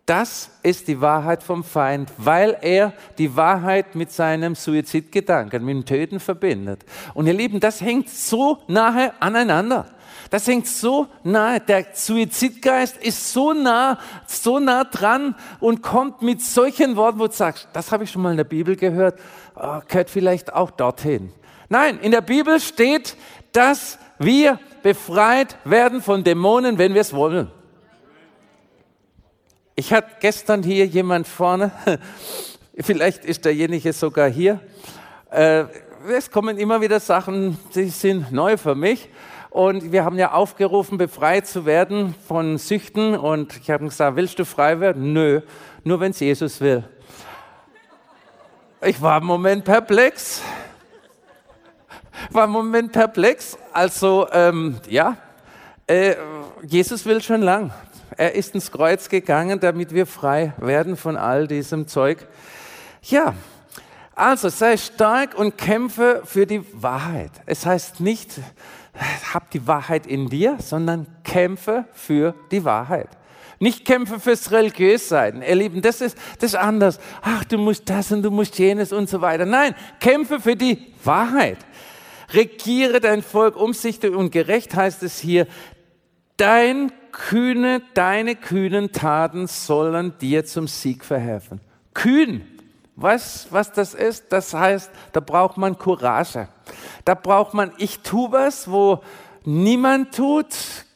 Das 0.06 0.50
ist 0.62 0.88
die 0.88 1.00
Wahrheit 1.00 1.42
vom 1.42 1.64
Feind, 1.64 2.10
weil 2.18 2.58
er 2.60 2.92
die 3.16 3.36
Wahrheit 3.36 3.94
mit 3.94 4.10
seinem 4.10 4.54
Suizidgedanken, 4.54 5.64
mit 5.64 5.76
dem 5.76 5.84
Töten 5.86 6.20
verbindet. 6.20 6.84
Und 7.14 7.26
ihr 7.26 7.32
Lieben, 7.32 7.60
das 7.60 7.80
hängt 7.80 8.10
so 8.10 8.58
nahe 8.68 9.12
aneinander. 9.20 9.86
Das 10.30 10.46
hängt 10.46 10.66
so 10.66 11.06
nahe. 11.22 11.60
Der 11.60 11.86
Suizidgeist 11.92 12.96
ist 12.96 13.32
so 13.32 13.52
nah, 13.52 13.98
so 14.26 14.58
nah 14.58 14.84
dran 14.84 15.34
und 15.60 15.82
kommt 15.82 16.22
mit 16.22 16.42
solchen 16.42 16.96
Worten, 16.96 17.18
wo 17.18 17.26
du 17.26 17.32
sagst, 17.32 17.68
das 17.72 17.92
habe 17.92 18.04
ich 18.04 18.10
schon 18.10 18.22
mal 18.22 18.30
in 18.30 18.36
der 18.36 18.44
Bibel 18.44 18.76
gehört, 18.76 19.18
oh, 19.56 19.80
gehört 19.86 20.10
vielleicht 20.10 20.52
auch 20.52 20.70
dorthin. 20.70 21.32
Nein, 21.68 21.98
in 22.00 22.12
der 22.12 22.20
Bibel 22.20 22.60
steht, 22.60 23.16
dass 23.52 23.98
wir 24.18 24.58
befreit 24.82 25.56
werden 25.64 26.02
von 26.02 26.24
Dämonen, 26.24 26.78
wenn 26.78 26.94
wir 26.94 27.00
es 27.00 27.12
wollen. 27.12 27.50
Ich 29.76 29.92
hatte 29.92 30.10
gestern 30.20 30.62
hier 30.62 30.86
jemand 30.86 31.26
vorne, 31.26 31.72
vielleicht 32.78 33.24
ist 33.24 33.44
derjenige 33.44 33.92
sogar 33.92 34.28
hier. 34.28 34.60
Äh, 35.30 35.64
es 36.08 36.30
kommen 36.30 36.58
immer 36.58 36.80
wieder 36.80 37.00
Sachen, 37.00 37.58
die 37.74 37.88
sind 37.88 38.30
neu 38.30 38.56
für 38.56 38.74
mich. 38.74 39.08
Und 39.54 39.92
wir 39.92 40.04
haben 40.04 40.18
ja 40.18 40.32
aufgerufen, 40.32 40.98
befreit 40.98 41.46
zu 41.46 41.64
werden 41.64 42.12
von 42.26 42.58
Süchten. 42.58 43.16
Und 43.16 43.56
ich 43.56 43.70
habe 43.70 43.84
gesagt, 43.84 44.16
willst 44.16 44.36
du 44.40 44.44
frei 44.44 44.80
werden? 44.80 45.12
Nö, 45.12 45.42
nur 45.84 46.00
wenn 46.00 46.10
es 46.10 46.18
Jesus 46.18 46.60
will. 46.60 46.82
Ich 48.82 49.00
war 49.00 49.18
im 49.18 49.26
Moment 49.26 49.64
perplex. 49.64 50.42
War 52.30 52.46
im 52.46 52.50
Moment 52.50 52.90
perplex. 52.90 53.56
Also, 53.72 54.26
ähm, 54.32 54.80
ja, 54.88 55.18
äh, 55.86 56.16
Jesus 56.62 57.06
will 57.06 57.22
schon 57.22 57.42
lang. 57.42 57.72
Er 58.16 58.34
ist 58.34 58.56
ins 58.56 58.72
Kreuz 58.72 59.08
gegangen, 59.08 59.60
damit 59.60 59.94
wir 59.94 60.06
frei 60.06 60.52
werden 60.58 60.96
von 60.96 61.16
all 61.16 61.46
diesem 61.46 61.86
Zeug. 61.86 62.26
Ja, 63.02 63.34
also 64.16 64.48
sei 64.48 64.76
stark 64.76 65.38
und 65.38 65.56
kämpfe 65.56 66.22
für 66.24 66.44
die 66.44 66.64
Wahrheit. 66.72 67.30
Es 67.46 67.64
heißt 67.64 68.00
nicht, 68.00 68.40
hab 69.32 69.50
die 69.50 69.66
Wahrheit 69.66 70.06
in 70.06 70.28
dir, 70.28 70.58
sondern 70.60 71.06
kämpfe 71.24 71.86
für 71.92 72.34
die 72.50 72.64
Wahrheit. 72.64 73.08
Nicht 73.58 73.84
kämpfe 73.84 74.20
fürs 74.20 74.50
Religiössein. 74.50 75.42
Ihr 75.42 75.54
Lieben, 75.54 75.80
das 75.80 76.00
ist, 76.00 76.18
das 76.38 76.50
ist 76.50 76.56
anders. 76.56 76.98
Ach, 77.22 77.44
du 77.44 77.56
musst 77.56 77.88
das 77.88 78.12
und 78.12 78.22
du 78.22 78.30
musst 78.30 78.58
jenes 78.58 78.92
und 78.92 79.08
so 79.08 79.20
weiter. 79.20 79.46
Nein, 79.46 79.74
kämpfe 80.00 80.40
für 80.40 80.56
die 80.56 80.92
Wahrheit. 81.02 81.58
Regiere 82.32 83.00
dein 83.00 83.22
Volk 83.22 83.56
umsichtig 83.56 84.14
und 84.14 84.32
gerecht 84.32 84.74
heißt 84.74 85.02
es 85.02 85.18
hier. 85.18 85.46
Dein 86.36 86.92
kühne, 87.12 87.80
deine 87.94 88.34
kühnen 88.34 88.90
Taten 88.90 89.46
sollen 89.46 90.18
dir 90.20 90.44
zum 90.44 90.66
Sieg 90.66 91.04
verhelfen. 91.04 91.60
Kühn, 91.94 92.42
was, 92.96 93.48
was 93.50 93.72
das 93.72 93.94
ist? 93.94 94.26
Das 94.30 94.54
heißt, 94.54 94.90
da 95.12 95.20
braucht 95.20 95.56
man 95.56 95.78
Courage. 95.78 96.48
Da 97.04 97.14
braucht 97.14 97.54
man, 97.54 97.72
ich 97.78 98.00
tue 98.00 98.30
was, 98.30 98.70
wo 98.70 99.02
niemand 99.44 100.14
tut, 100.14 100.46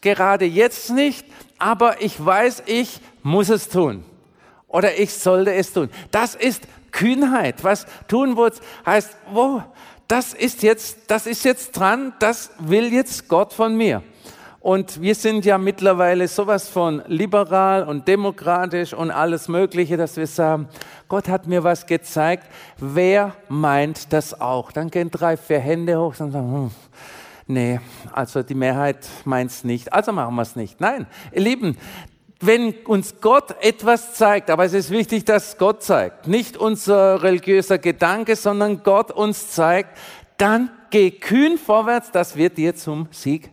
gerade 0.01 0.45
jetzt 0.45 0.91
nicht, 0.91 1.27
aber 1.59 2.01
ich 2.01 2.25
weiß, 2.25 2.63
ich 2.67 3.01
muss 3.23 3.49
es 3.49 3.69
tun. 3.69 4.05
Oder 4.69 4.99
ich 4.99 5.15
sollte 5.15 5.55
es 5.55 5.73
tun. 5.73 5.91
Das 6.11 6.35
ist 6.35 6.69
Kühnheit. 6.93 7.65
Was 7.65 7.87
tun 8.07 8.37
wird, 8.37 8.61
heißt, 8.87 9.17
wo, 9.33 9.63
das 10.07 10.35
ist 10.35 10.63
jetzt, 10.63 10.99
das 11.09 11.27
ist 11.27 11.45
jetzt 11.45 11.73
dran, 11.73 12.13
das 12.19 12.51
will 12.59 12.93
jetzt 12.93 13.29
Gott 13.29 13.53
von 13.53 13.77
mir. 13.77 14.03
Und 14.69 15.01
wir 15.01 15.15
sind 15.15 15.47
ja 15.47 15.57
mittlerweile 15.57 16.29
sowas 16.29 16.69
von 16.69 17.03
liberal 17.07 17.85
und 17.85 18.07
demokratisch 18.07 18.93
und 18.93 19.11
alles 19.11 19.49
Mögliche, 19.49 19.97
dass 19.97 20.19
wir 20.19 20.27
sagen, 20.27 20.69
Gott 21.09 21.27
hat 21.27 21.47
mir 21.47 21.65
was 21.65 21.87
gezeigt. 21.87 22.45
Wer 22.77 23.35
meint 23.49 24.13
das 24.13 24.39
auch? 24.39 24.71
Dann 24.71 24.91
gehen 24.91 25.11
drei, 25.11 25.39
vier 25.39 25.61
Hände 25.61 25.99
hoch 25.99 26.21
und 26.21 26.33
sagen, 26.33 26.53
hm, 26.53 26.71
nee, 27.47 27.81
also 28.13 28.43
die 28.43 28.55
Mehrheit 28.55 29.09
meint 29.25 29.53
es 29.53 29.65
nicht. 29.65 29.91
Also 29.91 30.13
machen 30.13 30.35
wir 30.35 30.43
es 30.43 30.55
nicht. 30.55 30.83
Nein, 30.83 31.07
ihr 31.33 31.41
Lieben, 31.41 31.79
wenn 32.41 32.75
uns 32.85 33.23
Gott 33.23 33.57
etwas 33.63 34.13
zeigt, 34.13 34.51
aber 34.51 34.67
es 34.67 34.75
ist 34.75 34.91
wichtig, 34.91 35.25
dass 35.25 35.57
Gott 35.57 35.83
zeigt, 35.83 36.29
nicht 36.29 36.59
unser 36.59 37.23
religiöser 37.23 37.79
Gedanke, 37.79 38.37
sondern 38.37 38.83
Gott 38.83 39.13
uns 39.13 39.49
zeigt, 39.49 39.97
dann 40.37 40.69
geh 40.91 41.11
kühn 41.11 41.57
vorwärts, 41.57 42.11
das 42.11 42.37
wird 42.37 42.59
dir 42.59 42.77
zum 42.77 43.09
Sieg 43.13 43.51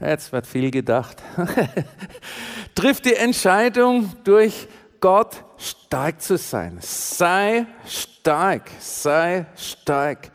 Jetzt 0.00 0.32
wird 0.32 0.46
viel 0.46 0.70
gedacht. 0.70 1.22
Triff 2.74 3.00
die 3.00 3.14
Entscheidung, 3.14 4.12
durch 4.22 4.68
Gott 5.00 5.44
stark 5.56 6.22
zu 6.22 6.38
sein. 6.38 6.78
Sei 6.80 7.66
stark, 7.84 8.70
sei 8.78 9.46
stark. 9.56 10.30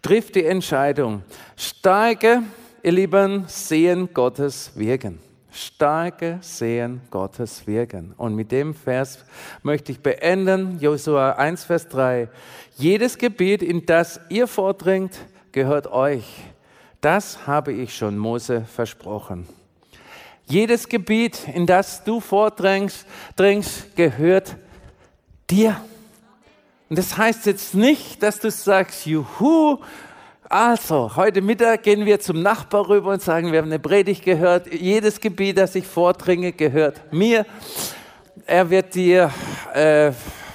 Triff 0.00 0.30
die 0.30 0.44
Entscheidung. 0.44 1.22
Starke, 1.56 2.44
ihr 2.82 2.92
Lieben, 2.92 3.44
sehen 3.48 4.08
Gottes 4.14 4.70
Wirken. 4.76 5.18
Starke 5.50 6.38
sehen 6.40 7.00
Gottes 7.10 7.66
Wirken. 7.66 8.14
Und 8.16 8.36
mit 8.36 8.52
dem 8.52 8.74
Vers 8.74 9.24
möchte 9.64 9.90
ich 9.90 10.00
beenden. 10.00 10.78
Josua 10.78 11.32
1, 11.32 11.64
Vers 11.64 11.88
3. 11.88 12.28
Jedes 12.76 13.18
Gebiet, 13.18 13.62
in 13.62 13.84
das 13.84 14.20
ihr 14.28 14.46
vordringt, 14.46 15.18
gehört 15.50 15.88
euch. 15.88 16.24
Das 17.00 17.46
habe 17.46 17.72
ich 17.72 17.96
schon 17.96 18.18
Mose 18.18 18.62
versprochen. 18.62 19.48
Jedes 20.44 20.88
Gebiet, 20.88 21.48
in 21.54 21.66
das 21.66 22.04
du 22.04 22.20
vordringst, 22.20 23.06
dringst, 23.36 23.96
gehört 23.96 24.56
dir. 25.48 25.80
Und 26.90 26.98
das 26.98 27.16
heißt 27.16 27.46
jetzt 27.46 27.74
nicht, 27.74 28.22
dass 28.22 28.38
du 28.38 28.50
sagst, 28.50 29.06
juhu, 29.06 29.78
also, 30.52 31.14
heute 31.14 31.40
Mittag 31.40 31.84
gehen 31.84 32.04
wir 32.04 32.18
zum 32.18 32.42
Nachbar 32.42 32.88
rüber 32.88 33.12
und 33.12 33.22
sagen, 33.22 33.52
wir 33.52 33.60
haben 33.60 33.68
eine 33.68 33.78
Predigt 33.78 34.24
gehört. 34.24 34.70
Jedes 34.70 35.20
Gebiet, 35.20 35.56
das 35.56 35.76
ich 35.76 35.86
vordringe, 35.86 36.52
gehört 36.52 37.12
mir. 37.12 37.46
Er 38.44 38.68
wird 38.68 38.94
dir 38.94 39.30
äh, 39.72 40.10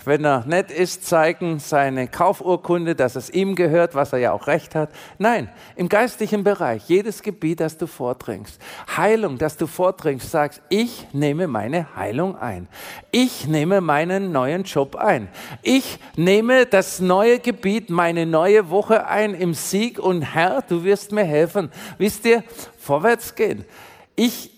wenn 0.08 0.26
er 0.26 0.46
nett 0.46 0.72
ist, 0.72 1.06
zeigen 1.06 1.60
seine 1.60 2.08
Kaufurkunde, 2.08 2.96
dass 2.96 3.16
es 3.16 3.30
ihm 3.30 3.56
gehört, 3.56 3.96
was 3.96 4.14
er 4.14 4.20
ja 4.20 4.32
auch 4.32 4.48
recht 4.48 4.76
hat. 4.76 4.90
Nein, 5.18 5.50
im 5.76 5.90
geistlichen 5.90 6.44
Bereich, 6.44 6.84
jedes 6.88 7.22
Gebiet, 7.22 7.60
das 7.60 7.78
du 7.78 7.88
vordringst, 7.88 8.60
Heilung, 8.96 9.38
das 9.38 9.58
du 9.58 9.68
vordringst, 9.68 10.32
sagst, 10.32 10.62
ich 10.70 11.08
nehme 11.14 11.48
meine 11.48 11.96
Heilung 11.96 12.38
ein. 12.38 12.68
Ich 13.12 13.48
nehme 13.48 13.82
meinen 13.82 14.32
neuen 14.32 14.64
Job 14.64 14.96
ein. 14.96 15.28
Ich 15.62 16.00
nehme 16.16 16.66
das 16.66 17.00
neue 17.00 17.40
Gebiet, 17.40 17.90
meine 17.90 18.26
neue 18.26 18.70
Woche 18.70 19.08
ein 19.08 19.34
im 19.34 19.54
Sieg 19.54 20.00
und 20.00 20.22
Herr, 20.22 20.62
du 20.62 20.84
wirst 20.84 21.12
mir 21.12 21.24
helfen. 21.24 21.72
Wisst 21.98 22.26
ihr, 22.26 22.44
vorwärts 22.78 23.36
gehen. 23.36 23.66
Ich 24.16 24.52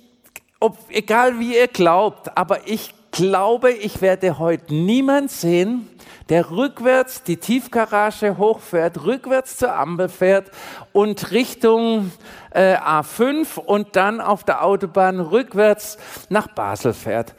ob, 0.60 0.78
egal 0.90 1.40
wie 1.40 1.56
ihr 1.56 1.68
glaubt, 1.68 2.36
aber 2.36 2.68
ich 2.68 2.94
glaube, 3.17 3.71
ich 3.71 4.01
werde 4.01 4.38
heute 4.38 4.75
niemand 4.75 5.32
sehen, 5.32 5.89
der 6.30 6.51
rückwärts 6.51 7.23
die 7.23 7.38
Tiefgarage 7.38 8.38
hochfährt, 8.38 9.03
rückwärts 9.03 9.58
zur 9.58 9.73
Ampel 9.73 10.08
fährt 10.08 10.51
und 10.93 11.32
Richtung 11.32 12.12
äh, 12.51 12.75
A5 12.75 13.58
und 13.58 13.95
dann 13.95 14.21
auf 14.21 14.43
der 14.43 14.63
Autobahn 14.63 15.19
rückwärts 15.19 15.97
nach 16.30 16.47
Basel 16.49 16.93
fährt. 16.93 17.34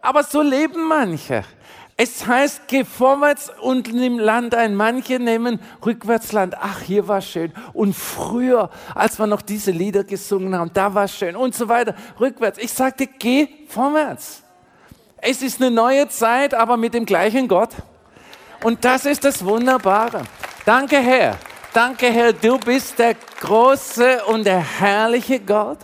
Aber 0.00 0.24
so 0.24 0.42
leben 0.42 0.88
manche. 0.88 1.44
Es 1.96 2.26
heißt, 2.26 2.62
geh 2.66 2.84
vorwärts 2.84 3.50
und 3.60 3.92
nimm 3.94 4.18
Land 4.18 4.54
ein. 4.54 4.74
Manche 4.74 5.20
nehmen 5.20 5.60
Rückwärtsland. 5.84 6.56
Ach, 6.60 6.80
hier 6.80 7.06
war 7.06 7.22
schön. 7.22 7.52
Und 7.72 7.94
früher, 7.94 8.68
als 8.96 9.18
wir 9.18 9.28
noch 9.28 9.42
diese 9.42 9.70
Lieder 9.70 10.02
gesungen 10.02 10.56
haben, 10.56 10.72
da 10.74 10.92
war 10.92 11.06
schön 11.08 11.36
und 11.36 11.54
so 11.54 11.68
weiter. 11.68 11.94
Rückwärts. 12.18 12.58
Ich 12.58 12.72
sagte, 12.72 13.06
geh 13.06 13.48
vorwärts. 13.68 14.42
Es 15.28 15.42
ist 15.42 15.60
eine 15.60 15.72
neue 15.72 16.08
Zeit, 16.08 16.54
aber 16.54 16.76
mit 16.76 16.94
dem 16.94 17.04
gleichen 17.04 17.48
Gott. 17.48 17.70
Und 18.62 18.84
das 18.84 19.04
ist 19.06 19.24
das 19.24 19.44
Wunderbare. 19.44 20.22
Danke, 20.64 20.98
Herr. 20.98 21.36
Danke, 21.72 22.06
Herr, 22.12 22.32
du 22.32 22.58
bist 22.58 22.96
der 23.00 23.16
große 23.40 24.24
und 24.26 24.46
der 24.46 24.60
herrliche 24.60 25.40
Gott. 25.40 25.78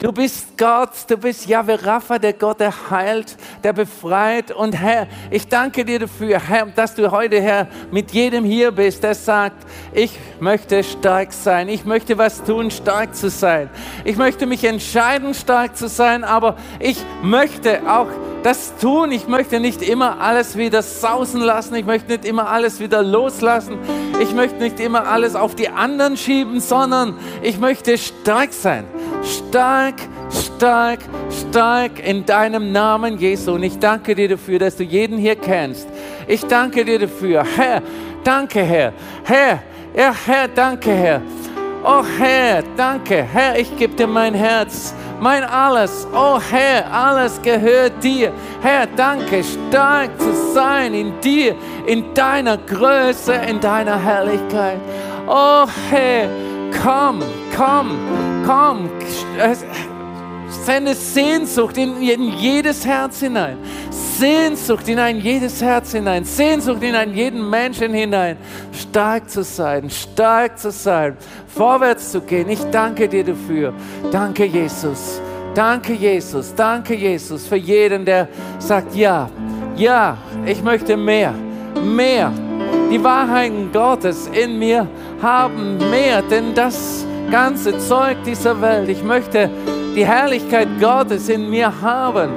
Du 0.00 0.10
bist 0.10 0.58
Gott, 0.58 0.90
du 1.06 1.16
bist 1.16 1.46
Yahweh 1.46 1.76
Rapha, 1.76 2.18
der 2.18 2.32
Gott, 2.32 2.58
der 2.58 2.74
heilt, 2.90 3.36
der 3.62 3.72
befreit. 3.72 4.50
Und 4.50 4.72
Herr, 4.72 5.06
ich 5.30 5.46
danke 5.46 5.84
dir 5.84 6.00
dafür, 6.00 6.40
Herr, 6.40 6.66
dass 6.66 6.96
du 6.96 7.08
heute, 7.08 7.40
Herr, 7.40 7.68
mit 7.92 8.10
jedem 8.10 8.44
hier 8.44 8.72
bist, 8.72 9.04
der 9.04 9.14
sagt, 9.14 9.64
ich 9.92 10.18
möchte 10.40 10.82
stark 10.82 11.32
sein. 11.32 11.68
Ich 11.68 11.84
möchte 11.84 12.18
was 12.18 12.42
tun, 12.42 12.72
stark 12.72 13.14
zu 13.14 13.30
sein. 13.30 13.70
Ich 14.04 14.16
möchte 14.16 14.44
mich 14.44 14.64
entscheiden, 14.64 15.34
stark 15.34 15.76
zu 15.76 15.88
sein, 15.88 16.24
aber 16.24 16.56
ich 16.80 16.98
möchte 17.22 17.80
auch 17.88 18.08
das 18.48 18.74
tun. 18.78 19.12
Ich 19.12 19.28
möchte 19.28 19.60
nicht 19.60 19.82
immer 19.82 20.22
alles 20.22 20.56
wieder 20.56 20.80
sausen 20.80 21.42
lassen. 21.42 21.74
Ich 21.74 21.84
möchte 21.84 22.12
nicht 22.12 22.24
immer 22.24 22.48
alles 22.48 22.80
wieder 22.80 23.02
loslassen. 23.02 23.76
Ich 24.22 24.32
möchte 24.32 24.56
nicht 24.56 24.80
immer 24.80 25.06
alles 25.06 25.34
auf 25.34 25.54
die 25.54 25.68
anderen 25.68 26.16
schieben, 26.16 26.58
sondern 26.60 27.18
ich 27.42 27.58
möchte 27.58 27.98
stark 27.98 28.54
sein. 28.54 28.84
Stark, 29.22 29.96
stark, 30.30 31.00
stark 31.50 32.02
in 32.02 32.24
deinem 32.24 32.72
Namen, 32.72 33.18
Jesu. 33.18 33.52
Und 33.52 33.64
ich 33.64 33.78
danke 33.78 34.14
dir 34.14 34.30
dafür, 34.30 34.58
dass 34.58 34.76
du 34.76 34.82
jeden 34.82 35.18
hier 35.18 35.36
kennst. 35.36 35.86
Ich 36.26 36.42
danke 36.46 36.86
dir 36.86 37.00
dafür. 37.00 37.44
Herr, 37.54 37.82
danke, 38.24 38.62
Herr. 38.62 38.94
Herr, 39.24 39.62
ja, 39.94 40.14
Herr, 40.24 40.48
danke, 40.48 40.90
Herr. 40.90 41.20
Oh 41.84 42.02
Herr, 42.18 42.64
danke. 42.78 43.22
Herr, 43.30 43.58
ich 43.58 43.76
gebe 43.76 43.94
dir 43.94 44.06
mein 44.06 44.32
Herz 44.32 44.94
mein 45.20 45.44
alles, 45.44 46.06
oh 46.12 46.38
Herr, 46.40 46.92
alles 46.92 47.40
gehört 47.42 48.02
dir. 48.02 48.32
Herr, 48.60 48.86
danke, 48.86 49.42
stark 49.42 50.10
zu 50.18 50.32
sein 50.54 50.94
in 50.94 51.20
dir, 51.20 51.54
in 51.86 52.14
deiner 52.14 52.56
Größe, 52.56 53.34
in 53.34 53.60
deiner 53.60 53.98
Herrlichkeit. 53.98 54.78
Oh 55.26 55.66
Herr, 55.90 56.28
komm, 56.82 57.22
komm, 57.56 57.98
komm. 58.46 58.90
Sende 60.68 60.94
Sehnsucht 60.94 61.78
in, 61.78 62.02
in 62.02 62.24
jedes 62.24 62.84
Herz 62.84 63.20
hinein. 63.20 63.56
Sehnsucht 63.90 64.86
in 64.86 64.98
ein 64.98 65.18
jedes 65.18 65.62
Herz 65.62 65.92
hinein. 65.92 66.26
Sehnsucht 66.26 66.82
in 66.82 66.94
einen 66.94 67.14
jeden 67.14 67.48
Menschen 67.48 67.94
hinein. 67.94 68.36
Stark 68.72 69.30
zu 69.30 69.42
sein, 69.42 69.88
stark 69.88 70.58
zu 70.58 70.70
sein, 70.70 71.16
vorwärts 71.46 72.12
zu 72.12 72.20
gehen. 72.20 72.50
Ich 72.50 72.62
danke 72.70 73.08
dir 73.08 73.24
dafür. 73.24 73.72
Danke, 74.12 74.44
Jesus. 74.44 75.22
Danke, 75.54 75.94
Jesus. 75.94 76.54
Danke, 76.54 76.94
Jesus, 76.94 77.46
für 77.46 77.56
jeden, 77.56 78.04
der 78.04 78.28
sagt, 78.58 78.94
ja, 78.94 79.30
ja, 79.74 80.18
ich 80.44 80.62
möchte 80.62 80.98
mehr, 80.98 81.32
mehr. 81.82 82.30
Die 82.92 83.02
Wahrheiten 83.02 83.72
Gottes 83.72 84.28
in 84.34 84.58
mir 84.58 84.86
haben 85.22 85.78
mehr, 85.90 86.20
denn 86.20 86.54
das 86.54 87.06
ganze 87.30 87.78
Zeug 87.78 88.18
dieser 88.26 88.60
Welt, 88.60 88.90
ich 88.90 89.02
möchte 89.02 89.48
die 89.94 90.06
Herrlichkeit 90.06 90.68
Gottes 90.80 91.28
in 91.28 91.48
mir 91.48 91.72
haben 91.80 92.30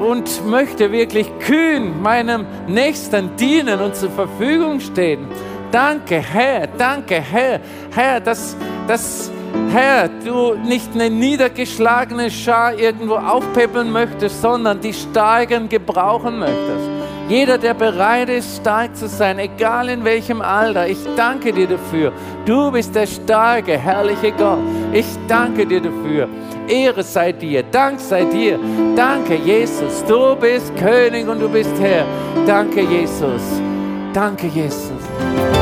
und 0.00 0.46
möchte 0.46 0.90
wirklich 0.90 1.30
kühn 1.40 2.00
meinem 2.02 2.46
Nächsten 2.66 3.36
dienen 3.36 3.80
und 3.80 3.94
zur 3.94 4.10
Verfügung 4.10 4.80
stehen. 4.80 5.26
Danke, 5.70 6.16
Herr, 6.16 6.66
danke, 6.66 7.20
Herr, 7.20 7.60
Herr, 7.94 8.20
dass, 8.20 8.56
dass 8.88 9.30
Herr, 9.70 10.08
du 10.08 10.54
nicht 10.54 10.94
eine 10.94 11.10
niedergeschlagene 11.10 12.30
Schar 12.30 12.76
irgendwo 12.78 13.14
aufpäppeln 13.14 13.92
möchtest, 13.92 14.42
sondern 14.42 14.80
die 14.80 14.92
Starken 14.92 15.68
gebrauchen 15.68 16.38
möchtest. 16.38 16.88
Jeder, 17.28 17.58
der 17.58 17.74
bereit 17.74 18.28
ist, 18.28 18.56
stark 18.56 18.96
zu 18.96 19.06
sein, 19.06 19.38
egal 19.38 19.88
in 19.88 20.02
welchem 20.02 20.40
Alter, 20.40 20.88
ich 20.88 20.98
danke 21.14 21.52
dir 21.52 21.68
dafür. 21.68 22.12
Du 22.44 22.72
bist 22.72 22.92
der 22.96 23.06
starke, 23.06 23.78
herrliche 23.78 24.32
Gott. 24.32 24.58
Ich 24.92 25.06
danke 25.28 25.64
dir 25.64 25.80
dafür. 25.80 26.28
Ehre 26.70 27.02
sei 27.02 27.32
dir, 27.32 27.62
Dank 27.64 28.00
sei 28.00 28.24
dir. 28.24 28.58
Danke, 28.96 29.34
Jesus. 29.34 30.04
Du 30.06 30.36
bist 30.36 30.74
König 30.76 31.26
und 31.28 31.40
du 31.40 31.48
bist 31.48 31.74
Herr. 31.80 32.04
Danke, 32.46 32.82
Jesus. 32.82 33.42
Danke, 34.12 34.46
Jesus. 34.46 35.59